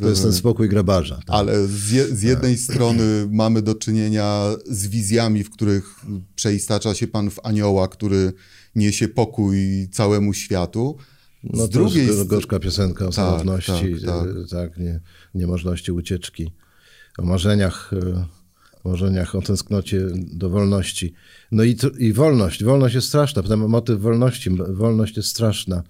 To 0.00 0.08
jest 0.08 0.22
ten 0.22 0.32
spokój 0.32 0.68
grabarza. 0.68 1.16
Tak? 1.16 1.24
Ale 1.28 1.66
z, 1.66 1.90
je, 1.90 2.06
z 2.06 2.22
jednej 2.22 2.56
tak. 2.56 2.64
strony 2.64 3.28
mamy 3.30 3.62
do 3.62 3.74
czynienia 3.74 4.50
z 4.66 4.86
wizjami, 4.86 5.44
w 5.44 5.50
których 5.50 5.96
przeistacza 6.34 6.94
się 6.94 7.06
pan 7.06 7.30
w 7.30 7.40
anioła, 7.42 7.88
który 7.88 8.32
niesie 8.74 9.08
pokój 9.08 9.88
całemu 9.92 10.34
światu. 10.34 10.96
No 11.44 11.66
z 11.66 11.70
drugiej 11.70 12.06
strony. 12.06 12.24
Gorzka 12.24 12.58
piosenka 12.58 13.04
o 13.04 13.08
tak, 13.08 13.14
samotności, 13.14 13.96
tak, 14.06 14.06
tak. 14.06 14.28
E, 14.28 14.48
tak 14.50 14.78
nie, 14.78 15.00
niemożności 15.34 15.92
ucieczki, 15.92 16.52
o 17.18 17.24
marzeniach 17.24 17.90
marzeniach, 18.84 19.34
o 19.34 19.42
tęsknocie 19.42 20.06
do 20.14 20.50
wolności. 20.50 21.12
No 21.52 21.64
i, 21.64 21.76
i 21.98 22.12
wolność. 22.12 22.64
Wolność 22.64 22.94
jest 22.94 23.08
straszna. 23.08 23.42
Potem 23.42 23.68
motyw 23.68 24.00
wolności. 24.00 24.50
Wolność 24.68 25.16
jest 25.16 25.28
straszna. 25.28 25.82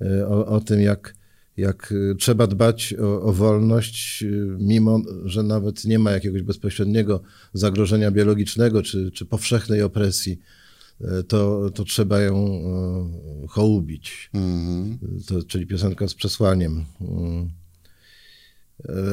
E, 0.00 0.28
o, 0.28 0.46
o 0.46 0.60
tym, 0.60 0.80
jak, 0.80 1.14
jak 1.56 1.94
e, 2.10 2.14
trzeba 2.14 2.46
dbać 2.46 2.94
o, 2.94 3.22
o, 3.22 3.32
wolność, 3.32 4.22
e, 4.22 4.26
mimo 4.58 5.02
że 5.24 5.42
nawet 5.42 5.84
nie 5.84 5.98
ma 5.98 6.10
jakiegoś 6.10 6.42
bezpośredniego 6.42 7.22
zagrożenia 7.52 8.10
biologicznego 8.10 8.82
czy, 8.82 9.10
czy 9.10 9.26
powszechnej 9.26 9.82
opresji. 9.82 10.38
To, 11.28 11.70
to 11.70 11.84
trzeba 11.84 12.20
ją 12.20 12.62
hołubić. 13.48 14.30
Mm 14.34 14.98
-hmm. 14.98 15.28
to, 15.28 15.42
czyli 15.42 15.66
piosenka 15.66 16.08
z 16.08 16.14
przesłaniem. 16.14 16.84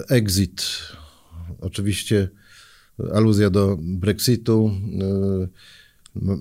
Exit. 0.10 0.66
Oczywiście 1.62 2.30
aluzja 3.14 3.50
do 3.50 3.78
Brexitu, 3.82 4.72
e, 5.02 5.48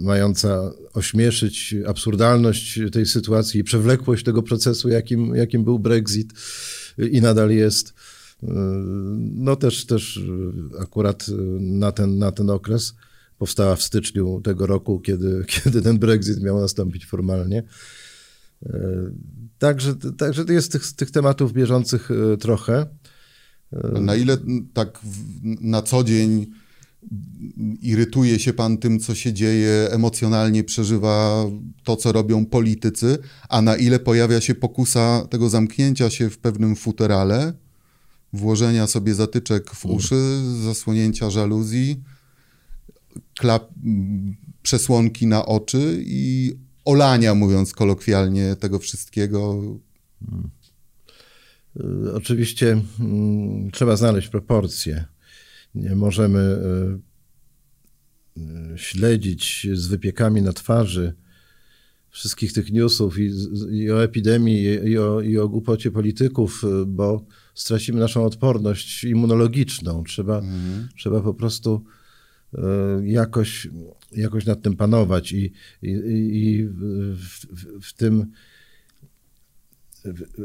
mająca 0.01 0.73
ośmieszyć 0.95 1.75
absurdalność 1.87 2.81
tej 2.93 3.07
sytuacji 3.07 3.61
i 3.61 3.65
przewlekłość 3.65 4.25
tego 4.25 4.43
procesu, 4.43 4.89
jakim, 4.89 5.35
jakim 5.35 5.65
był 5.65 5.79
Brexit 5.79 6.33
i 7.11 7.21
nadal 7.21 7.51
jest. 7.51 7.95
E, 8.43 8.47
no 9.19 9.57
też, 9.57 9.87
też 9.87 10.21
akurat 10.81 11.27
na 11.61 11.93
ten, 11.93 12.19
na 12.19 12.33
ten 12.33 12.51
okres 12.51 12.95
powstała 13.39 13.77
w 13.77 13.83
styczniu 13.83 14.41
tego 14.45 14.67
roku, 14.67 15.01
kiedy, 15.01 15.45
kiedy 15.55 15.83
ten 15.83 15.99
Brexit 15.99 16.43
miał 16.43 16.61
nastąpić 16.61 17.07
formalnie. 17.07 17.63
Także, 19.59 19.95
także 20.19 20.45
jest 20.49 20.73
tych, 20.73 20.93
tych 20.93 21.11
tematów 21.11 21.53
bieżących 21.53 22.09
trochę. 22.41 22.87
Na 24.01 24.17
ile 24.17 24.37
tak 24.75 25.01
na 25.61 25.83
co 25.83 26.05
dzień 26.05 26.47
irytuje 27.83 28.39
się 28.39 28.53
pan 28.53 28.79
tym, 28.79 29.01
co 29.01 29.15
się 29.15 29.33
dzieje, 29.33 29.89
emocjonalnie 29.91 30.65
przeżywa 30.65 31.45
to, 31.85 31.97
co 31.97 32.13
robią 32.13 32.47
politycy, 32.47 33.19
a 33.49 33.63
na 33.63 33.77
ile 33.77 33.99
pojawia 33.99 34.41
się 34.41 34.55
pokusa 34.55 35.27
tego 35.31 35.49
zamknięcia 35.49 36.11
się 36.11 36.31
w 36.31 36.39
pewnym 36.39 36.77
futerale, 36.77 37.53
włożenia 38.33 38.87
sobie 38.87 39.15
zatyczek 39.15 39.71
w 39.71 39.87
uszy, 39.87 40.41
zasłonięcia 40.65 41.31
żaluzji, 41.31 42.03
klap, 43.39 43.69
przesłonki 44.63 45.27
na 45.27 45.47
oczy 45.47 46.03
i 46.07 46.53
olania, 46.85 47.35
mówiąc 47.35 47.73
kolokwialnie, 47.73 48.57
tego 48.57 48.79
wszystkiego. 48.79 49.63
Hmm. 50.21 50.51
Y, 51.81 52.15
oczywiście 52.15 52.83
mm, 53.01 53.71
trzeba 53.71 53.97
znaleźć 53.97 54.29
proporcje. 54.29 55.05
Nie 55.75 55.97
możemy 55.97 56.39
y, 58.37 58.41
y, 58.41 58.79
śledzić 58.79 59.67
z 59.73 59.87
wypiekami 59.87 60.43
na 60.43 60.53
twarzy 60.53 61.15
wszystkich 62.11 62.53
tych 62.53 62.73
newsów 62.73 63.19
i, 63.19 63.31
i 63.71 63.91
o 63.91 64.03
epidemii, 64.05 64.65
i 64.65 64.99
o, 64.99 65.21
i 65.21 65.39
o 65.39 65.49
głupocie 65.49 65.91
polityków, 65.91 66.63
bo 66.87 67.25
stracimy 67.55 68.01
naszą 68.01 68.25
odporność 68.25 69.05
immunologiczną. 69.05 70.05
Trzeba, 70.05 70.39
mhm. 70.39 70.89
trzeba 70.97 71.21
po 71.21 71.35
prostu 71.35 71.85
jakoś, 73.03 73.69
jakoś 74.13 74.47
nad 74.47 74.63
tym 74.63 74.77
panować 74.77 75.33
i, 75.33 75.53
i, 75.83 75.91
i 76.33 76.69
w, 76.69 76.81
w, 77.15 77.87
w 77.89 77.93
tym 77.93 78.27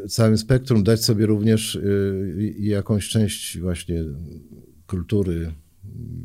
całym 0.09 0.37
spektrum 0.37 0.83
dać 0.83 1.03
sobie 1.03 1.25
również 1.25 1.75
y, 1.75 2.55
jakąś 2.59 3.09
część 3.09 3.59
właśnie 3.59 4.03
kultury, 4.87 5.53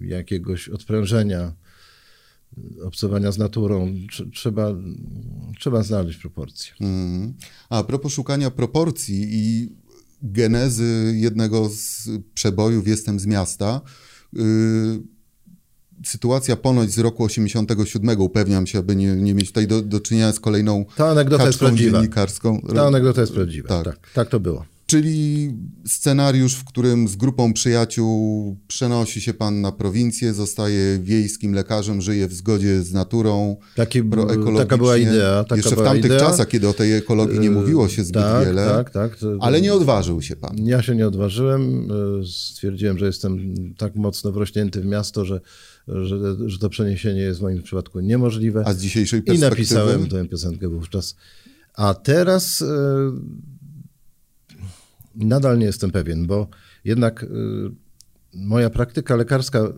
jakiegoś 0.01 0.69
odprężenia, 0.69 1.53
obcowania 2.85 3.33
z 3.33 3.39
naturą. 3.39 3.95
Trzeba, 4.33 4.75
trzeba 5.59 5.83
znaleźć 5.83 6.19
proporcje. 6.19 6.73
Mm. 6.81 7.35
A 7.69 7.85
propos 7.85 8.13
szukania 8.13 8.51
proporcji 8.51 9.27
i 9.31 9.69
genezy 10.23 11.13
jednego 11.17 11.69
z 11.69 12.09
przebojów 12.35 12.89
Jestem 12.89 13.21
z 13.21 13.27
miasta, 13.27 13.81
yy, 14.33 14.43
sytuacja 16.05 16.57
ponoć 16.57 16.91
z 16.91 16.99
roku 16.99 17.25
87, 17.25 18.21
upewniam 18.21 18.67
się, 18.67 18.79
aby 18.79 18.97
nie, 18.97 19.17
nie 19.17 19.35
mieć 19.35 19.47
tutaj 19.49 19.67
do, 19.67 19.83
do 19.83 20.01
czynienia 20.01 20.33
z 20.33 20.41
kolejną 20.41 20.85
Ta 20.97 21.09
anegdota 21.09 21.47
jest 21.47 21.59
prawdziwa. 21.59 21.99
dziennikarską. 21.99 22.61
Ta 22.75 22.87
anegdota 22.87 23.21
jest 23.21 23.33
prawdziwa, 23.33 23.69
tak. 23.69 23.85
tak. 23.85 24.11
Tak 24.15 24.29
to 24.29 24.41
było. 24.41 24.65
Czyli 24.87 25.51
scenariusz, 25.87 26.55
w 26.55 26.65
którym 26.65 27.09
z 27.09 27.17
grupą 27.17 27.53
przyjaciół 27.53 28.57
przenosi 28.69 29.21
się 29.21 29.35
pan 29.35 29.61
na 29.61 29.73
prowincję, 29.73 30.35
zostaje 30.35 30.99
wiejskim 30.99 31.53
lekarzem, 31.55 32.01
żyje 32.01 32.29
w 32.29 32.33
zgodzie 32.33 32.83
z 32.83 32.93
naturą, 32.93 33.57
Taki, 33.77 34.03
Taka 34.59 34.77
była 34.79 34.97
idea. 34.97 35.45
Taka 35.45 35.57
Jeszcze 35.57 35.77
w 35.77 35.85
tamtych 35.85 36.05
idea. 36.05 36.19
czasach, 36.21 36.49
kiedy 36.49 36.69
o 36.69 36.73
tej 36.73 36.93
ekologii 36.93 37.41
nie 37.41 37.51
mówiło 37.51 37.89
się 37.89 38.05
zbyt 38.05 38.23
tak, 38.23 38.47
wiele, 38.47 38.67
tak, 38.67 38.91
tak. 38.91 39.17
Ale 39.41 39.61
nie 39.61 39.75
odważył 39.75 40.23
się 40.23 40.37
pan. 40.37 40.57
Ja 40.59 40.83
się 40.83 40.97
nie 40.97 41.07
odważyłem. 41.09 41.89
Stwierdziłem, 42.33 42.99
że 42.99 43.07
jestem 43.07 43.55
tak 43.79 43.95
mocno 43.97 44.33
wrośnięty 44.33 44.81
w 44.81 44.87
miasto, 44.87 45.25
że 45.25 45.41
że, 45.89 46.49
że 46.49 46.59
to 46.59 46.69
przeniesienie 46.69 47.21
jest 47.21 47.41
w 47.41 47.43
moim 47.43 47.63
przypadku 47.63 48.01
niemożliwe. 48.01 48.63
A 48.67 48.73
z 48.73 48.79
dzisiejszej 48.79 49.23
perspektywy? 49.23 49.47
I 49.47 49.51
napisałem 49.51 50.09
tę 50.09 50.29
piosenkę 50.29 50.69
wówczas. 50.69 51.17
A 51.75 51.95
teraz 51.95 52.63
e, 52.63 52.67
nadal 55.15 55.59
nie 55.59 55.67
jestem 55.67 55.91
pewien, 55.91 56.27
bo 56.27 56.49
jednak 56.85 57.23
e, 57.23 57.27
moja 58.35 58.71
praktyka 58.71 59.17
lekarska 59.17 59.73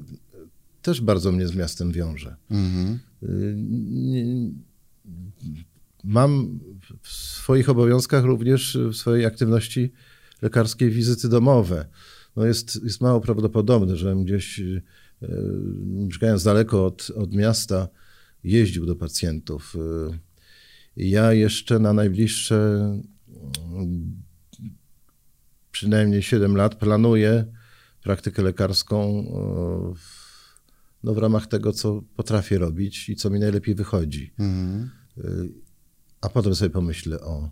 też 0.82 1.00
bardzo 1.00 1.32
mnie 1.32 1.46
z 1.46 1.54
miastem 1.54 1.92
wiąże. 1.92 2.36
Mhm. 2.50 2.98
E, 3.22 3.26
mam 6.04 6.60
w 7.02 7.08
swoich 7.08 7.68
obowiązkach 7.68 8.24
również 8.24 8.78
w 8.90 8.96
swojej 8.96 9.26
aktywności 9.26 9.92
lekarskiej 10.42 10.90
wizyty 10.90 11.28
domowe. 11.28 11.86
No 12.36 12.46
jest, 12.46 12.84
jest 12.84 13.00
mało 13.00 13.20
prawdopodobne, 13.20 13.96
żebym 13.96 14.24
gdzieś 14.24 14.60
mieszkając 15.84 16.44
daleko 16.44 16.86
od, 16.86 17.10
od 17.10 17.34
miasta, 17.34 17.88
jeździł 18.44 18.86
do 18.86 18.96
pacjentów. 18.96 19.76
E, 19.76 20.18
ja 20.96 21.32
jeszcze 21.32 21.78
na 21.78 21.92
najbliższe 21.92 22.56
mm, 23.72 24.22
przynajmniej 25.70 26.22
7 26.22 26.56
lat 26.56 26.74
planuję 26.74 27.44
praktykę 28.02 28.42
lekarską 28.42 29.24
no, 31.02 31.14
w 31.14 31.18
ramach 31.18 31.46
tego, 31.46 31.72
co 31.72 32.02
potrafię 32.16 32.58
robić 32.58 33.08
i 33.08 33.16
co 33.16 33.30
mi 33.30 33.40
najlepiej 33.40 33.74
wychodzi. 33.74 34.32
Mhm. 34.38 34.90
E, 35.18 35.22
a 36.20 36.28
potem 36.28 36.54
sobie 36.54 36.70
pomyślę 36.70 37.20
o, 37.20 37.50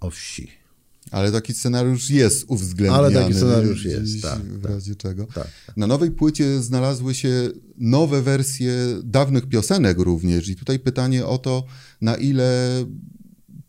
o 0.00 0.10
wsi. 0.10 0.65
Ale 1.10 1.32
taki 1.32 1.54
scenariusz 1.54 2.10
jest 2.10 2.44
uwzględniany. 2.48 3.04
Ale 3.04 3.12
taki 3.12 3.34
scenariusz 3.34 3.84
jest, 3.84 4.22
tak. 4.22 4.42
W 4.42 4.64
razie 4.64 4.94
tak, 4.94 5.02
czego. 5.02 5.26
Tak, 5.26 5.48
tak. 5.66 5.76
Na 5.76 5.86
nowej 5.86 6.10
płycie 6.10 6.62
znalazły 6.62 7.14
się 7.14 7.50
nowe 7.78 8.22
wersje 8.22 8.74
dawnych 9.04 9.46
piosenek 9.46 9.98
również. 9.98 10.48
I 10.48 10.56
tutaj 10.56 10.78
pytanie 10.78 11.26
o 11.26 11.38
to, 11.38 11.64
na 12.00 12.14
ile 12.14 12.70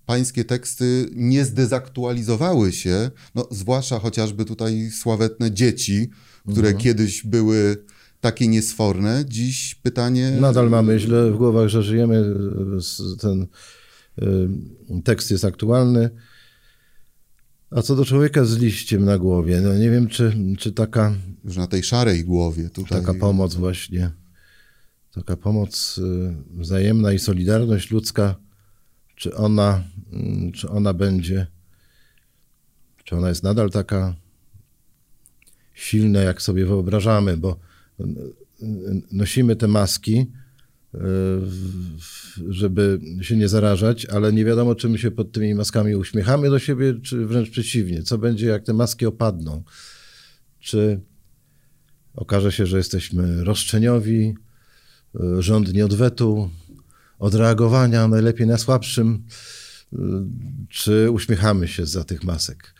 pańskie 0.05 0.45
teksty 0.45 1.09
nie 1.15 1.45
zdezaktualizowały 1.45 2.71
się, 2.71 3.11
no, 3.35 3.47
zwłaszcza 3.51 3.99
chociażby 3.99 4.45
tutaj 4.45 4.91
sławetne 4.91 5.51
dzieci, 5.51 6.09
które 6.51 6.67
mhm. 6.67 6.77
kiedyś 6.77 7.23
były 7.23 7.77
takie 8.21 8.47
niesforne. 8.47 9.25
Dziś 9.27 9.75
pytanie... 9.75 10.31
Nadal 10.41 10.69
mamy 10.69 10.99
źle 10.99 11.31
w 11.31 11.37
głowach, 11.37 11.67
że 11.67 11.83
żyjemy, 11.83 12.35
ten 13.19 13.47
y, 14.21 15.01
tekst 15.03 15.31
jest 15.31 15.45
aktualny. 15.45 16.09
A 17.71 17.81
co 17.81 17.95
do 17.95 18.05
człowieka 18.05 18.45
z 18.45 18.57
liściem 18.57 19.05
na 19.05 19.17
głowie, 19.17 19.61
no 19.61 19.77
nie 19.77 19.89
wiem, 19.89 20.07
czy, 20.07 20.33
czy 20.57 20.71
taka. 20.71 21.15
Już 21.45 21.57
na 21.57 21.67
tej 21.67 21.83
szarej 21.83 22.23
głowie 22.23 22.69
tutaj. 22.69 23.01
Taka 23.01 23.13
pomoc, 23.19 23.55
właśnie. 23.55 24.11
Taka 25.13 25.37
pomoc 25.37 25.97
y, 25.97 26.33
wzajemna 26.49 27.13
i 27.13 27.19
solidarność 27.19 27.91
ludzka, 27.91 28.35
czy 29.15 29.35
ona, 29.35 29.83
mm, 30.11 30.51
czy 30.51 30.69
ona 30.69 30.93
będzie, 30.93 31.47
czy 33.03 33.15
ona 33.15 33.29
jest 33.29 33.43
nadal 33.43 33.71
taka 33.71 34.15
silna, 35.73 36.21
jak 36.21 36.41
sobie 36.41 36.65
wyobrażamy, 36.65 37.37
bo 37.37 37.59
nosimy 39.11 39.55
te 39.55 39.67
maski, 39.67 40.31
żeby 42.49 42.99
się 43.21 43.35
nie 43.35 43.47
zarażać, 43.47 44.05
ale 44.05 44.33
nie 44.33 44.45
wiadomo, 44.45 44.75
czy 44.75 44.89
my 44.89 44.97
się 44.97 45.11
pod 45.11 45.31
tymi 45.31 45.55
maskami 45.55 45.95
uśmiechamy 45.95 46.49
do 46.49 46.59
siebie, 46.59 46.93
czy 47.03 47.25
wręcz 47.25 47.49
przeciwnie. 47.49 48.03
Co 48.03 48.17
będzie, 48.17 48.45
jak 48.45 48.63
te 48.63 48.73
maski 48.73 49.05
opadną? 49.05 49.63
Czy 50.59 51.01
okaże 52.13 52.51
się, 52.51 52.65
że 52.65 52.77
jesteśmy 52.77 53.43
roszczeniowi, 53.43 54.35
e, 55.15 55.41
żądni 55.41 55.81
odwetu, 55.81 56.49
odreagowania, 57.19 58.07
najlepiej 58.07 58.47
na 58.47 58.57
słabszym, 58.57 59.23
e, 59.93 59.97
czy 60.69 61.11
uśmiechamy 61.11 61.67
się 61.67 61.85
za 61.85 62.03
tych 62.03 62.23
masek? 62.23 62.73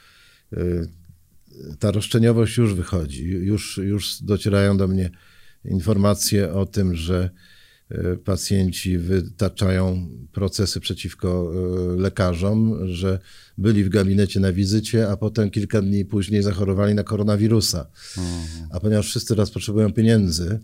Ta 1.79 1.91
roszczeniowość 1.91 2.57
już 2.57 2.73
wychodzi, 2.73 3.23
już, 3.23 3.77
już 3.77 4.21
docierają 4.21 4.77
do 4.77 4.87
mnie 4.87 5.09
informacje 5.65 6.53
o 6.53 6.65
tym, 6.65 6.95
że 6.95 7.29
pacjenci 8.23 8.97
wytaczają 8.97 10.07
procesy 10.31 10.79
przeciwko 10.79 11.51
e, 11.53 12.01
lekarzom, 12.01 12.87
że 12.87 13.19
byli 13.57 13.83
w 13.83 13.89
gabinecie 13.89 14.39
na 14.39 14.53
wizycie, 14.53 15.09
a 15.09 15.17
potem 15.17 15.49
kilka 15.49 15.81
dni 15.81 16.05
później 16.05 16.43
zachorowali 16.43 16.93
na 16.93 17.03
koronawirusa. 17.03 17.87
Mhm. 18.17 18.67
A 18.71 18.79
ponieważ 18.79 19.07
wszyscy 19.07 19.27
teraz 19.27 19.51
potrzebują 19.51 19.93
pieniędzy, 19.93 20.59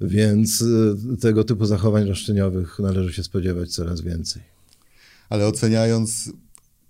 więc 0.00 0.62
e, 1.12 1.16
tego 1.16 1.44
typu 1.44 1.66
zachowań 1.66 2.08
roszczeniowych 2.08 2.78
należy 2.78 3.12
się 3.12 3.22
spodziewać 3.22 3.70
coraz 3.70 4.00
więcej. 4.00 4.42
Ale 5.28 5.46
oceniając 5.46 6.30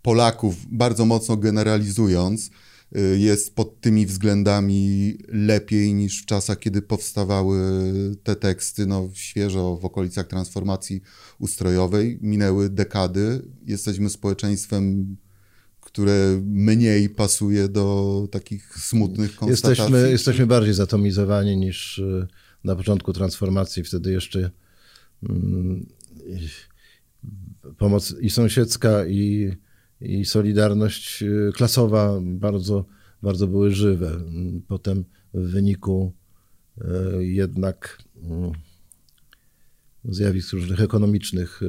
Polaków, 0.03 0.57
bardzo 0.71 1.05
mocno 1.05 1.37
generalizując, 1.37 2.51
Y, 2.51 2.51
jest 3.19 3.55
pod 3.55 3.81
tymi 3.81 4.07
względami 4.07 5.15
lepiej 5.29 5.95
niż 5.95 6.23
w 6.23 6.27
czasach, 6.27 6.59
kiedy 6.59 6.83
powstawały 6.83 7.59
te 8.23 8.37
teksty, 8.37 8.87
no 8.87 9.11
świeżo 9.13 9.77
w 9.77 9.85
okolicach 9.85 10.27
transformacji 10.27 11.01
ustrojowej. 11.39 12.19
Minęły 12.23 12.71
dekady, 12.71 13.43
jesteśmy 13.67 14.11
społeczeństwem, 14.11 15.17
które 15.81 16.41
mniej 16.45 17.09
pasuje 17.09 17.69
do 17.69 18.29
takich 18.31 18.79
smutnych 18.79 19.37
konstatacji. 19.37 19.83
Jesteśmy, 19.83 20.11
jesteśmy 20.11 20.47
bardziej 20.47 20.75
zatomizowani 20.75 21.57
niż 21.57 21.99
y, 21.99 22.27
na 22.65 22.77
początku 22.77 23.13
transformacji, 23.13 23.85
wtedy 23.85 24.13
jeszcze 24.13 24.51
mm, 25.29 25.87
pomoc 27.79 28.15
i 28.21 28.31
sąsiedzka, 28.31 29.07
i 29.07 29.53
i 30.01 30.25
solidarność 30.25 31.23
y, 31.23 31.53
klasowa 31.55 32.19
bardzo, 32.23 32.85
bardzo 33.23 33.47
były 33.47 33.71
żywe. 33.75 34.21
Potem 34.69 35.05
w 35.35 35.51
wyniku 35.51 36.13
y, 36.79 36.85
jednak 37.27 38.03
mm, 38.23 38.53
zjawisk 40.05 40.53
różnych 40.53 40.81
ekonomicznych 40.81 41.63
y, 41.63 41.67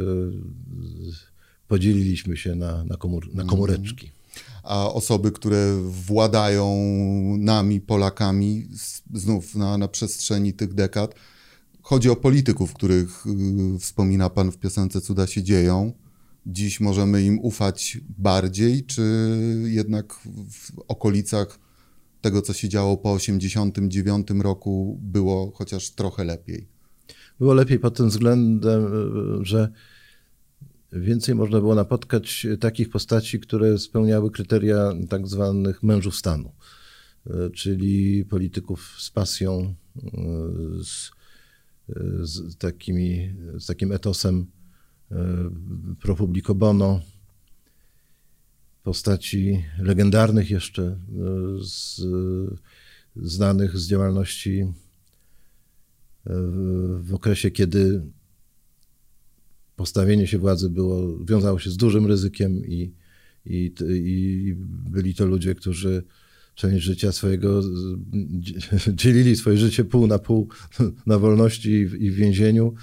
podzieliliśmy 1.67 2.37
się 2.37 2.55
na, 2.55 2.83
na, 2.83 2.97
komór, 2.97 3.25
na 3.25 3.31
mhm. 3.31 3.47
komóreczki. 3.47 4.11
A 4.63 4.93
osoby, 4.93 5.31
które 5.31 5.77
władają 5.83 6.75
nami, 7.37 7.81
Polakami, 7.81 8.67
znów 9.13 9.55
na, 9.55 9.77
na 9.77 9.87
przestrzeni 9.87 10.53
tych 10.53 10.73
dekad, 10.73 11.15
chodzi 11.81 12.09
o 12.09 12.15
polityków, 12.15 12.73
których 12.73 13.23
wspomina 13.79 14.29
Pan 14.29 14.51
w 14.51 14.57
piosence 14.57 15.01
Cuda 15.01 15.27
się 15.27 15.43
dzieją 15.43 15.93
dziś 16.45 16.79
możemy 16.79 17.23
im 17.23 17.39
ufać 17.39 17.97
bardziej, 18.17 18.83
czy 18.85 19.01
jednak 19.65 20.13
w 20.49 20.79
okolicach 20.87 21.59
tego, 22.21 22.41
co 22.41 22.53
się 22.53 22.69
działo 22.69 22.97
po 22.97 23.17
1989 23.17 24.43
roku, 24.43 24.99
było 25.01 25.51
chociaż 25.55 25.89
trochę 25.89 26.23
lepiej? 26.23 26.67
Było 27.39 27.53
lepiej 27.53 27.79
pod 27.79 27.97
tym 27.97 28.09
względem, 28.09 28.85
że 29.41 29.71
więcej 30.93 31.35
można 31.35 31.59
było 31.59 31.75
napotkać 31.75 32.47
takich 32.59 32.89
postaci, 32.89 33.39
które 33.39 33.79
spełniały 33.79 34.31
kryteria 34.31 34.93
tak 35.09 35.27
zwanych 35.27 35.83
mężów 35.83 36.15
stanu, 36.15 36.51
czyli 37.53 38.25
polityków 38.25 38.95
z 38.99 39.09
pasją, 39.09 39.75
z, 40.83 41.11
z, 42.21 42.57
takimi, 42.57 43.35
z 43.59 43.65
takim 43.65 43.91
etosem 43.91 44.45
E, 45.11 45.49
pro 46.01 46.15
publico 46.15 46.55
bono, 46.55 47.01
postaci 48.83 49.63
legendarnych 49.79 50.51
jeszcze, 50.51 50.83
e, 50.83 50.97
z, 51.63 52.01
znanych 53.15 53.77
z 53.77 53.87
działalności 53.87 54.59
e, 54.59 54.71
w 56.99 57.13
okresie, 57.13 57.51
kiedy 57.51 58.01
postawienie 59.75 60.27
się 60.27 60.37
władzy 60.37 60.69
było, 60.69 61.17
wiązało 61.25 61.59
się 61.59 61.69
z 61.69 61.77
dużym 61.77 62.05
ryzykiem 62.05 62.65
i, 62.65 62.93
i, 63.45 63.73
i 63.89 64.55
byli 64.89 65.15
to 65.15 65.25
ludzie, 65.25 65.55
którzy 65.55 66.03
część 66.55 66.83
życia 66.83 67.11
swojego 67.11 67.61
dzielili 69.01 69.35
swoje 69.35 69.57
życie 69.57 69.85
pół 69.85 70.07
na 70.07 70.19
pół 70.19 70.47
na 71.05 71.19
wolności 71.19 71.71
i 71.99 72.11
w 72.11 72.15
więzieniu 72.15 72.73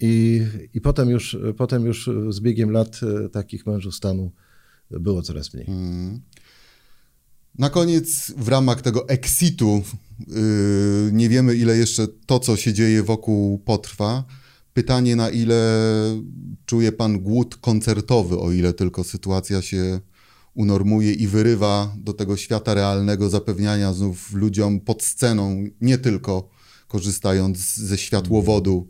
i, 0.00 0.46
i 0.74 0.80
potem, 0.80 1.10
już, 1.10 1.36
potem 1.56 1.86
już 1.86 2.10
z 2.28 2.40
biegiem 2.40 2.70
lat 2.70 3.00
e, 3.24 3.28
takich 3.28 3.66
mężów 3.66 3.94
stanu 3.94 4.32
było 4.90 5.22
coraz 5.22 5.54
mniej. 5.54 5.66
Hmm. 5.66 6.20
Na 7.58 7.70
koniec, 7.70 8.32
w 8.36 8.48
ramach 8.48 8.82
tego 8.82 9.08
exitu, 9.08 9.82
yy, 10.28 11.10
nie 11.12 11.28
wiemy 11.28 11.54
ile 11.54 11.76
jeszcze 11.76 12.08
to, 12.26 12.40
co 12.40 12.56
się 12.56 12.72
dzieje 12.72 13.02
wokół, 13.02 13.58
potrwa. 13.58 14.24
Pytanie, 14.74 15.16
na 15.16 15.30
ile 15.30 15.82
czuje 16.66 16.92
pan 16.92 17.20
głód 17.20 17.56
koncertowy, 17.56 18.38
o 18.38 18.52
ile 18.52 18.72
tylko 18.72 19.04
sytuacja 19.04 19.62
się 19.62 20.00
unormuje 20.54 21.12
i 21.12 21.26
wyrywa 21.26 21.96
do 21.98 22.12
tego 22.12 22.36
świata 22.36 22.74
realnego 22.74 23.30
zapewniania 23.30 23.92
znów 23.92 24.32
ludziom 24.32 24.80
pod 24.80 25.02
sceną, 25.02 25.64
nie 25.80 25.98
tylko 25.98 26.48
korzystając 26.88 27.74
ze 27.74 27.98
światłowodu. 27.98 28.88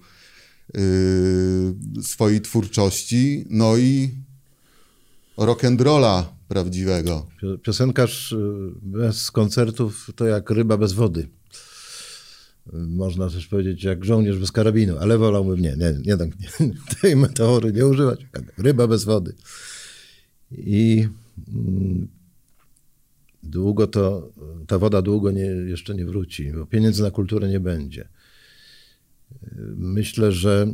Yy, 0.74 2.02
swojej 2.02 2.40
twórczości, 2.40 3.44
no 3.50 3.76
i 3.76 4.10
rock'n'rolla 5.38 6.24
prawdziwego. 6.48 7.26
Piosenkarz 7.62 8.32
y, 8.32 8.36
bez 8.82 9.30
koncertów 9.30 10.10
to 10.16 10.26
jak 10.26 10.50
ryba 10.50 10.76
bez 10.76 10.92
wody. 10.92 11.28
Można 12.72 13.30
też 13.30 13.46
powiedzieć 13.46 13.84
jak 13.84 14.04
żołnierz 14.04 14.38
bez 14.38 14.52
karabinu, 14.52 14.98
ale 14.98 15.18
wolałbym 15.18 15.60
nie, 15.60 15.76
nie, 15.76 15.94
nie, 16.04 16.16
tak, 16.16 16.28
nie 16.40 16.48
tej 17.00 17.16
metafory 17.16 17.72
nie 17.72 17.86
używać. 17.86 18.26
Ryba 18.58 18.86
bez 18.86 19.04
wody. 19.04 19.34
I 20.52 21.08
mm, 21.54 22.08
długo 23.42 23.86
to, 23.86 24.32
ta 24.66 24.78
woda 24.78 25.02
długo 25.02 25.30
nie, 25.30 25.46
jeszcze 25.46 25.94
nie 25.94 26.04
wróci, 26.04 26.52
bo 26.52 26.66
pieniędzy 26.66 27.02
na 27.02 27.10
kulturę 27.10 27.48
nie 27.48 27.60
będzie. 27.60 28.08
Myślę, 29.76 30.32
że 30.32 30.66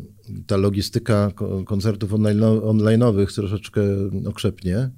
ta 0.46 0.56
logistyka 0.56 1.32
koncertów 1.66 2.10
online'owych 2.12 3.34
troszeczkę 3.34 3.82
okrzepnie. 4.26 4.90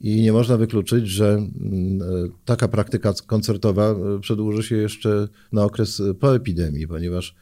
I 0.00 0.22
nie 0.22 0.32
można 0.32 0.56
wykluczyć, 0.56 1.08
że 1.08 1.28
mm, 1.28 2.00
taka 2.44 2.68
praktyka 2.68 3.12
koncertowa 3.26 3.94
przedłuży 4.20 4.62
się 4.62 4.76
jeszcze 4.76 5.28
na 5.52 5.64
okres 5.64 6.02
po 6.20 6.36
epidemii, 6.36 6.88
ponieważ 6.88 7.34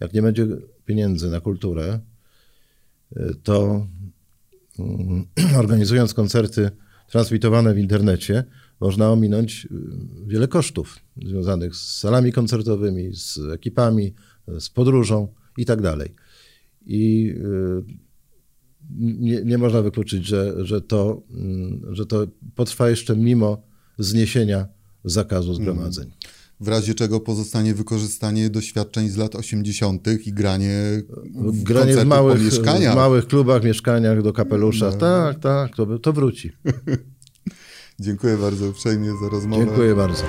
jak 0.00 0.12
nie 0.12 0.22
będzie 0.22 0.46
pieniędzy 0.84 1.30
na 1.30 1.40
kulturę, 1.40 2.00
to 3.42 3.86
mm, 4.78 5.26
organizując 5.62 6.14
koncerty 6.14 6.70
transmitowane 7.10 7.74
w 7.74 7.78
internecie, 7.78 8.44
można 8.82 9.10
ominąć 9.10 9.64
y, 9.64 9.68
wiele 10.26 10.48
kosztów 10.48 10.98
związanych 11.22 11.76
z 11.76 11.98
salami 11.98 12.32
koncertowymi, 12.32 13.14
z 13.14 13.38
ekipami, 13.38 14.14
z 14.58 14.70
podróżą 14.70 15.28
i 15.56 15.64
tak 15.66 15.82
dalej. 15.82 16.14
I 16.86 17.34
y, 17.36 18.02
nie, 18.98 19.44
nie 19.44 19.58
można 19.58 19.82
wykluczyć, 19.82 20.26
że, 20.26 20.54
że, 20.66 20.80
to, 20.80 21.22
mm, 21.30 21.94
że 21.94 22.06
to 22.06 22.26
potrwa 22.54 22.90
jeszcze 22.90 23.16
mimo 23.16 23.62
zniesienia 23.98 24.66
zakazu 25.04 25.54
zgromadzeń. 25.54 26.10
W 26.60 26.68
razie 26.68 26.94
czego 26.94 27.20
pozostanie 27.20 27.74
wykorzystanie 27.74 28.50
doświadczeń 28.50 29.08
z 29.08 29.16
lat 29.16 29.34
80. 29.34 30.08
i 30.26 30.32
granie 30.32 31.02
w, 31.34 31.62
granie 31.62 31.96
w 31.96 32.04
małych, 32.04 32.40
w 32.40 32.94
małych 32.94 33.26
klubach, 33.26 33.64
mieszkaniach 33.64 34.22
do 34.22 34.32
kapelusza. 34.32 34.90
No. 34.90 34.96
Tak, 34.96 35.38
tak, 35.38 35.76
to, 35.76 35.98
to 35.98 36.12
wróci. 36.12 36.52
Dziękuję 38.02 38.36
bardzo 38.36 38.66
uprzejmie 38.66 39.12
za 39.22 39.28
rozmowę. 39.28 39.64
Dziękuję 39.64 39.94
bardzo. 39.94 40.22